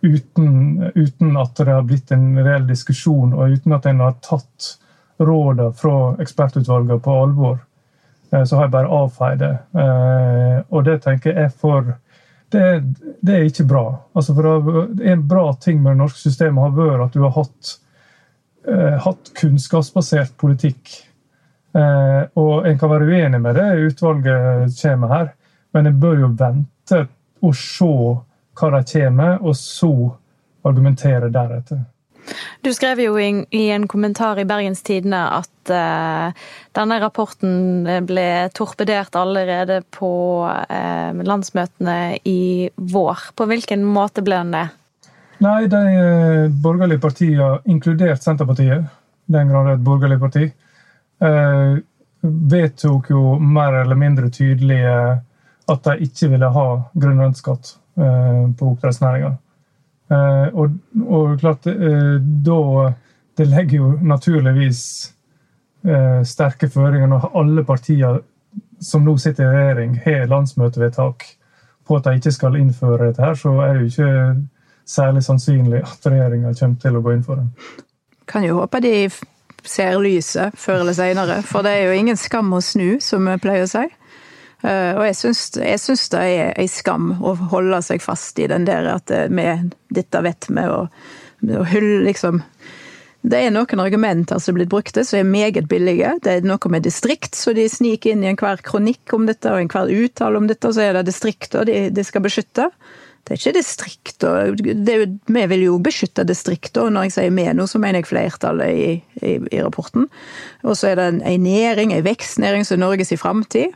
uten, 0.04 0.90
uten 0.94 1.36
at 1.40 1.56
det 1.58 1.72
har 1.72 1.86
blitt 1.88 2.12
en 2.14 2.34
reell 2.38 2.66
diskusjon, 2.68 3.34
og 3.34 3.56
uten 3.56 3.74
at 3.74 3.88
en 3.90 4.02
har 4.04 4.18
tatt 4.22 4.74
rådene 5.18 5.72
fra 5.72 6.16
ekspertutvalgene 6.22 6.98
på 7.00 7.22
alvor, 7.22 7.58
eh, 8.32 8.44
så 8.44 8.56
har 8.56 8.64
jeg 8.64 8.74
bare 8.74 8.96
avfeid 9.02 9.38
det. 9.38 9.52
Eh, 9.78 10.58
og 10.68 10.84
det 10.84 11.00
tenker 11.04 11.32
jeg 11.32 11.44
er 11.44 11.54
for 11.54 11.94
det, 12.54 12.66
det 13.20 13.34
er 13.34 13.48
ikke 13.48 13.66
bra. 13.66 13.86
Altså 14.14 14.34
for 14.34 14.90
En 15.02 15.28
bra 15.28 15.54
ting 15.60 15.82
med 15.82 15.92
det 15.92 16.02
norske 16.02 16.20
systemet 16.20 16.62
har 16.62 16.76
vært 16.76 17.06
at 17.06 17.16
du 17.16 17.22
har 17.22 17.34
hatt, 17.34 17.78
eh, 18.68 18.98
hatt 19.06 19.32
kunnskapsbasert 19.40 20.36
politikk. 20.36 21.00
Og 21.74 22.66
en 22.68 22.76
kan 22.78 22.90
være 22.90 23.08
uenig 23.10 23.40
med 23.42 23.56
det 23.58 23.64
utvalget 23.88 24.76
kommer 24.78 25.08
her, 25.10 25.32
men 25.74 25.86
en 25.86 25.96
bør 25.98 26.20
jo 26.20 26.28
vente 26.38 27.00
og 27.42 27.56
se 27.58 27.88
hva 28.54 28.70
de 28.70 28.82
kommer 28.92 29.10
med, 29.10 29.40
og 29.42 29.56
så 29.58 29.90
argumentere 30.62 31.32
deretter. 31.34 31.82
Du 32.64 32.70
skrev 32.74 33.00
jo 33.04 33.18
i 33.18 33.64
en 33.70 33.88
kommentar 33.88 34.38
i 34.40 34.46
Bergens 34.48 34.82
Tidende 34.82 35.20
at 35.36 35.72
uh, 35.72 36.46
denne 36.76 36.98
rapporten 37.02 37.84
ble 38.08 38.28
torpedert 38.56 39.16
allerede 39.18 39.82
på 39.94 40.12
uh, 40.48 41.22
landsmøtene 41.24 42.18
i 42.24 42.70
vår. 42.76 43.28
På 43.36 43.48
hvilken 43.50 43.84
måte 43.84 44.24
ble 44.24 44.40
den 44.40 44.56
det? 44.56 44.66
Nei, 45.44 45.66
de 45.68 45.84
borgerlige 46.62 47.02
partiene, 47.02 47.58
inkludert 47.68 48.22
Senterpartiet, 48.24 48.86
den 49.26 49.50
grad 49.50 49.66
det 49.66 49.72
er 49.74 49.80
et 49.80 49.84
borgerlig 49.84 50.18
parti, 50.22 50.44
vedtok 52.54 53.10
jo 53.10 53.34
mer 53.42 53.80
eller 53.80 53.98
mindre 53.98 54.30
tydelig 54.32 54.78
at 54.86 55.88
de 55.88 56.06
ikke 56.06 56.30
ville 56.32 56.50
ha 56.54 56.66
grunnrenteskatt 56.94 57.74
på 57.96 58.70
oppdrettsnæringa. 58.70 59.34
Eh, 60.10 60.48
og, 60.52 60.70
og, 61.06 61.38
klart, 61.40 61.66
eh, 61.66 62.20
da 62.20 62.92
Det 63.34 63.46
legger 63.50 63.76
jo 63.76 63.86
naturligvis 64.02 64.80
eh, 65.84 66.20
sterke 66.22 66.68
føringer 66.70 67.08
når 67.10 67.32
alle 67.34 67.64
partier 67.66 68.20
som 68.80 69.02
nå 69.02 69.16
sitter 69.18 69.48
i 69.48 69.54
regjering, 69.56 69.96
har 70.04 70.28
landsmøtevedtak 70.30 71.24
på 71.86 71.96
at 71.96 72.04
de 72.04 72.14
ikke 72.20 72.32
skal 72.32 72.56
innføre 72.60 73.08
dette, 73.08 73.22
her, 73.22 73.34
så 73.34 73.56
er 73.64 73.72
det 73.72 73.80
jo 73.80 73.90
ikke 73.90 74.36
særlig 74.86 75.22
sannsynlig 75.24 75.80
at 75.82 76.06
regjeringa 76.06 76.52
kommer 76.60 76.78
til 76.80 76.96
å 76.96 77.02
gå 77.02 77.14
inn 77.16 77.24
for 77.26 77.40
det. 77.40 77.82
Kan 78.30 78.46
jo 78.46 78.60
håpe 78.60 78.80
de 78.84 78.94
ser 79.64 79.98
lyset 79.98 80.54
før 80.60 80.84
eller 80.84 80.96
senere, 80.96 81.42
for 81.42 81.66
det 81.66 81.72
er 81.74 81.88
jo 81.88 81.98
ingen 81.98 82.20
skam 82.20 82.52
å 82.54 82.60
snu, 82.62 83.00
som 83.00 83.26
vi 83.26 83.36
pleier 83.42 83.66
å 83.66 83.72
si. 83.72 83.84
Eh, 84.62 84.92
og 84.94 85.04
jeg 85.08 85.18
syns, 85.18 86.08
det 86.12 86.22
er 86.22 86.54
ei 86.60 86.68
skam 86.70 87.16
å 87.20 87.34
holde 87.52 87.82
seg 87.84 88.04
fast 88.04 88.38
i 88.38 88.48
den 88.50 88.68
der 88.68 88.88
at 88.94 89.10
vi, 89.10 89.44
eh, 89.44 89.66
dette 89.94 90.22
vet 90.24 90.48
vi, 90.48 90.64
og, 90.70 90.88
og 91.50 91.68
hylle 91.72 92.04
liksom 92.06 92.42
det 93.24 93.38
er 93.40 93.52
noen 93.54 93.80
argumenter 93.80 94.40
som 94.42 94.52
er 94.52 94.58
blitt 94.58 94.72
brukte 94.72 95.00
som 95.08 95.16
er 95.16 95.24
meget 95.24 95.68
billige. 95.70 96.10
Det 96.20 96.32
er 96.32 96.44
noe 96.44 96.68
med 96.72 96.84
distrikt, 96.84 97.32
så 97.38 97.54
de 97.56 97.64
sniker 97.72 98.12
inn 98.12 98.24
i 98.24 98.28
enhver 98.28 98.60
kronikk 98.60 99.14
om 99.16 99.24
dette 99.24 99.48
og 99.48 99.62
enhver 99.62 99.88
uttale 99.88 100.36
om 100.36 100.48
dette, 100.50 100.68
og 100.68 100.76
så 100.76 100.84
er 100.84 100.98
det 100.98 101.06
distrikter 101.08 101.64
de, 101.64 101.78
de 101.88 102.04
skal 102.04 102.24
beskytte. 102.26 102.68
Det 103.24 103.32
er 103.32 103.40
ikke 103.40 103.56
distrikter. 103.56 104.52
Vi 105.32 105.44
vil 105.54 105.62
jo 105.64 105.78
beskytte 105.80 106.26
distrikter, 106.28 106.84
og 106.84 106.92
når 106.92 107.06
jeg 107.06 107.14
sier 107.14 107.32
vi 107.32 107.46
nå, 107.56 107.64
så 107.64 107.80
mener 107.80 108.02
jeg 108.02 108.10
flertallet 108.10 108.76
i, 108.76 108.90
i, 109.24 109.38
i 109.40 109.62
rapporten. 109.64 110.10
Og 110.60 110.76
så 110.76 110.90
er 110.90 111.00
det 111.00 111.06
en, 111.08 111.22
en 111.24 111.48
næring, 111.48 111.94
en 111.96 112.04
vekstnæring 112.04 112.68
som 112.68 112.76
er 112.76 112.84
Norges 112.84 113.14
framtid. 113.16 113.72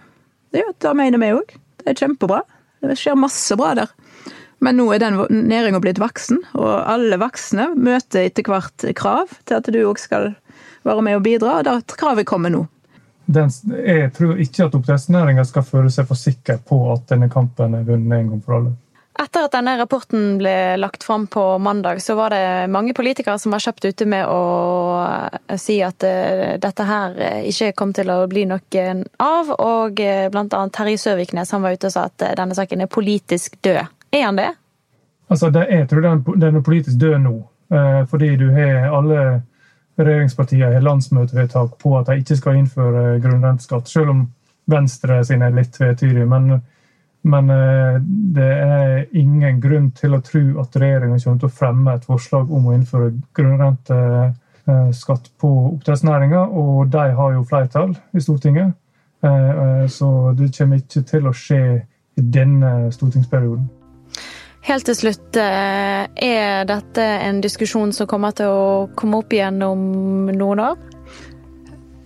Ja, 0.57 0.65
det 0.79 0.95
mener 0.97 1.21
vi 1.21 1.33
òg. 1.37 1.55
Det 1.83 1.93
er 1.93 2.01
kjempebra. 2.03 2.43
Det 2.85 2.97
skjer 2.99 3.19
masse 3.19 3.57
bra 3.59 3.75
der. 3.79 3.93
Men 4.65 4.79
nå 4.81 4.89
er 4.95 5.03
den 5.03 5.21
næringa 5.49 5.79
blitt 5.83 6.01
voksen, 6.03 6.41
og 6.59 6.73
alle 6.91 7.19
voksne 7.21 7.69
møter 7.79 8.27
etter 8.27 8.47
hvert 8.49 8.89
krav 8.99 9.31
til 9.47 9.59
at 9.59 9.71
du 9.71 9.79
òg 9.85 10.01
skal 10.03 10.33
være 10.87 11.05
med 11.05 11.21
og 11.21 11.23
bidra, 11.27 11.61
og 11.61 11.69
det 11.69 11.99
kravet 12.01 12.27
kommer 12.27 12.53
nå. 12.55 12.65
Den, 13.29 13.53
jeg 13.85 14.11
tror 14.17 14.39
ikke 14.41 14.67
at 14.67 14.75
oppdrettsnæringa 14.75 15.45
skal 15.45 15.67
føle 15.69 15.93
seg 15.93 16.09
for 16.09 16.19
sikker 16.19 16.63
på 16.67 16.81
at 16.95 17.05
denne 17.11 17.29
kampen 17.31 17.77
er 17.77 17.85
vunnet 17.87 18.23
en 18.23 18.31
gang 18.33 18.45
for 18.45 18.59
alle. 18.59 18.73
Etter 19.19 19.49
at 19.49 19.55
denne 19.57 19.73
rapporten 19.81 20.37
ble 20.39 20.77
lagt 20.79 21.03
fram 21.03 21.25
på 21.27 21.43
mandag, 21.59 21.99
så 22.03 22.15
var 22.15 22.31
det 22.31 22.71
mange 22.71 22.95
politikere 22.95 23.39
som 23.43 23.51
var 23.51 23.65
kjapt 23.65 23.89
ute 23.89 24.07
med 24.07 24.29
å 24.31 24.43
eh, 25.03 25.59
si 25.59 25.81
at 25.83 26.07
eh, 26.07 26.55
dette 26.63 26.87
her 26.87 27.19
eh, 27.19 27.49
ikke 27.51 27.73
kom 27.81 27.91
til 27.97 28.13
å 28.15 28.21
bli 28.31 28.45
noe 28.47 28.85
av. 29.19 29.51
Og 29.59 29.99
annet 30.05 30.75
Terje 30.77 31.03
Søviknes 31.03 31.51
han 31.51 31.67
var 31.67 31.75
ute 31.75 31.91
og 31.91 31.97
sa 31.97 32.07
at 32.07 32.29
denne 32.39 32.55
saken 32.55 32.87
er 32.87 32.93
politisk 32.95 33.59
død. 33.67 33.91
Er 34.15 34.25
han 34.29 34.39
det? 34.39 34.53
Altså, 35.27 35.51
det, 35.51 35.67
Jeg 35.67 35.91
tror 35.91 36.07
den 36.39 36.63
er 36.63 36.65
politisk 36.65 37.01
død 37.03 37.19
nå. 37.27 37.37
Fordi 38.09 38.31
du 38.41 38.47
har 38.55 38.95
alle 38.97 39.43
regjeringspartiene 39.99 40.73
har 40.79 40.87
landsmøtevedtak 40.87 41.75
på 41.83 41.99
at 41.99 42.07
de 42.07 42.23
ikke 42.23 42.39
skal 42.39 42.63
innføre 42.63 43.19
grunnrenteskatt. 43.21 43.91
Selv 43.91 44.15
om 44.15 44.27
Venstre 44.71 45.25
sine 45.27 45.51
er 45.51 45.59
litt 45.59 45.75
tvetydige. 45.75 46.29
Men 47.23 47.51
eh, 47.51 48.01
det 48.35 48.51
er 48.63 49.07
ingen 49.17 49.61
grunn 49.61 49.91
til 49.97 50.15
å 50.15 50.21
tro 50.25 50.43
at 50.63 50.77
regjeringa 50.79 51.19
kommer 51.23 51.41
til 51.43 51.49
å 51.49 51.57
fremme 51.61 51.95
et 51.97 52.07
forslag 52.07 52.53
om 52.55 52.69
å 52.69 52.75
innføre 52.77 53.11
grunnrenteskatt 53.37 55.31
på 55.41 55.51
oppdrettsnæringa, 55.73 56.45
og 56.47 56.93
de 56.95 57.07
har 57.19 57.35
jo 57.35 57.47
flertall 57.49 57.97
i 58.15 58.23
Stortinget. 58.23 58.77
Eh, 59.25 59.51
eh, 59.51 59.87
så 59.91 60.33
det 60.39 60.53
kommer 60.57 60.77
ikke 60.83 61.03
til 61.11 61.27
å 61.27 61.35
skje 61.35 61.63
i 62.19 62.23
denne 62.23 62.93
stortingsperioden. 62.95 63.67
Helt 64.69 64.85
til 64.85 64.97
slutt, 64.99 65.37
er 65.39 66.65
dette 66.69 67.05
en 67.25 67.39
diskusjon 67.41 67.93
som 67.95 68.09
kommer 68.11 68.35
til 68.37 68.53
å 68.53 68.89
komme 68.99 69.23
opp 69.23 69.33
igjen 69.33 69.63
om 69.65 69.81
noen 70.29 70.61
år? 70.61 70.77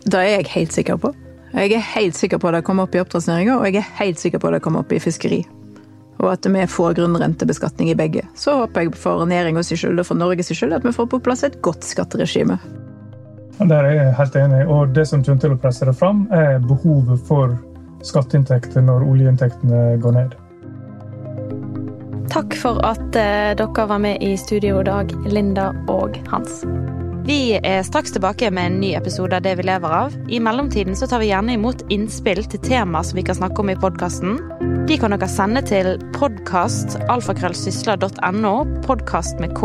Det 0.05 0.21
er 0.21 0.29
jeg 0.37 0.53
helt 0.53 0.77
sikker 0.77 1.01
på. 1.03 1.11
Jeg 1.53 1.75
er 1.77 1.85
helt 1.95 2.17
sikker 2.17 2.41
på 2.41 2.49
at 2.49 2.57
det 2.57 2.65
kommer 2.65 2.87
opp 2.87 2.95
i 2.97 3.01
oppdrettsnæringa, 3.03 3.59
og 3.59 3.67
jeg 3.69 3.83
er 3.83 3.91
helt 3.99 4.21
sikker 4.21 4.41
på 4.41 4.49
at 4.49 4.57
det 4.57 4.63
kommer 4.65 4.85
opp 4.85 4.93
i 4.93 5.01
fiskeri. 5.03 5.43
Og 6.23 6.31
at 6.33 6.47
vi 6.47 6.67
får 6.71 6.95
grunnrentebeskatning 6.97 7.91
i 7.93 7.97
begge. 7.99 8.23
Så 8.39 8.55
håper 8.63 8.87
jeg 8.87 8.95
for 8.97 9.27
næringa 9.29 9.65
skyld 9.67 10.01
og 10.01 10.07
for 10.07 10.17
Norges 10.17 10.53
skyld 10.55 10.73
at 10.73 10.87
vi 10.87 10.95
får 10.95 11.11
på 11.13 11.21
plass 11.21 11.45
et 11.45 11.61
godt 11.63 11.85
skatteregime. 11.85 12.59
Der 13.59 13.85
er 13.85 13.91
jeg 13.93 14.15
helt 14.17 14.37
enig. 14.37 14.63
Og 14.67 14.95
det 14.95 15.07
som 15.09 15.25
kommer 15.25 15.43
til 15.43 15.57
å 15.57 15.61
presse 15.61 15.87
det 15.87 15.97
fram, 15.99 16.25
er 16.33 16.63
behovet 16.65 17.21
for 17.29 17.53
skatteinntekter 18.07 18.83
når 18.87 19.05
oljeinntektene 19.13 19.83
går 20.03 20.17
ned. 20.17 20.39
Takk 22.33 22.57
for 22.57 22.81
at 22.87 23.19
eh, 23.19 23.53
dere 23.59 23.87
var 23.91 24.01
med 24.01 24.23
i 24.25 24.33
studio 24.41 24.81
i 24.81 24.89
dag, 24.89 25.13
Linda 25.29 25.69
og 25.93 26.17
Hans. 26.33 26.63
Vi 27.25 27.55
er 27.55 27.83
straks 27.87 28.13
tilbake 28.13 28.51
med 28.51 28.67
en 28.67 28.81
ny 28.83 28.95
episode 28.99 29.37
av 29.37 29.43
Det 29.45 29.55
vi 29.61 29.63
lever 29.63 29.91
av. 29.95 30.15
I 30.29 30.41
mellomtiden 30.43 30.97
så 30.99 31.07
tar 31.07 31.21
vi 31.23 31.29
gjerne 31.31 31.53
imot 31.55 31.85
innspill 31.95 32.43
til 32.51 32.61
tema 32.65 33.03
som 33.07 33.17
vi 33.17 33.23
kan 33.29 33.37
snakke 33.39 33.63
om 33.63 33.71
i 33.71 33.77
podkasten. 33.79 34.39
De 34.91 34.97
kan 34.99 35.15
dere 35.15 35.29
sende 35.31 35.63
til 35.63 36.03
podkastalfakrøllsysla.no, 36.19 38.55
podkast 38.89 39.39
med 39.39 39.55
K. 39.55 39.63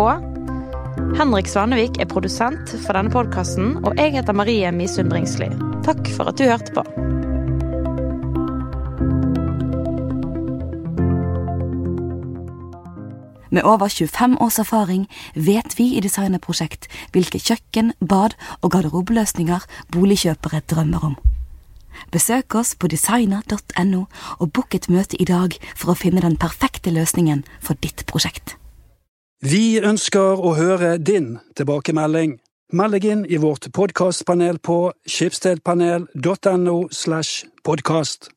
Henrik 1.18 1.50
Svanevik 1.50 1.98
er 1.98 2.06
produsent 2.14 2.78
for 2.86 2.94
denne 2.94 3.10
podkasten, 3.14 3.78
og 3.82 3.98
jeg 3.98 4.14
heter 4.20 4.34
Marie 4.38 4.72
Misund 4.72 5.10
Bringsli. 5.10 5.50
Takk 5.88 6.08
for 6.14 6.30
at 6.30 6.38
du 6.38 6.46
hørte 6.46 6.72
på. 6.78 7.07
Med 13.58 13.66
over 13.66 13.88
25 13.88 14.38
års 14.42 14.60
erfaring 14.60 15.08
vet 15.34 15.80
vi 15.80 15.96
i 15.98 16.02
Designerprosjekt 16.06 16.86
hvilke 17.16 17.40
kjøkken, 17.42 17.88
bad 18.10 18.36
og 18.62 18.70
garderobeløsninger 18.76 19.66
boligkjøpere 19.96 20.60
drømmer 20.70 21.08
om. 21.08 21.16
Besøk 22.14 22.56
oss 22.56 22.76
på 22.76 22.88
designer.no 22.88 24.04
og 24.38 24.54
book 24.54 24.78
et 24.78 24.86
møte 24.94 25.18
i 25.18 25.26
dag 25.26 25.58
for 25.74 25.96
å 25.96 25.98
finne 25.98 26.22
den 26.22 26.38
perfekte 26.38 26.94
løsningen 26.94 27.42
for 27.58 27.74
ditt 27.82 28.06
prosjekt. 28.06 28.60
Vi 29.42 29.82
ønsker 29.82 30.38
å 30.38 30.54
høre 30.54 31.00
din 31.02 31.40
tilbakemelding. 31.58 32.38
Meld 32.78 32.94
deg 32.94 33.10
inn 33.10 33.26
i 33.26 33.42
vårt 33.42 33.72
podkastpanel 33.74 34.62
på 34.62 34.84
skipsstedpanel.no 35.10 36.80
slash 36.94 37.48
podkast. 37.66 38.37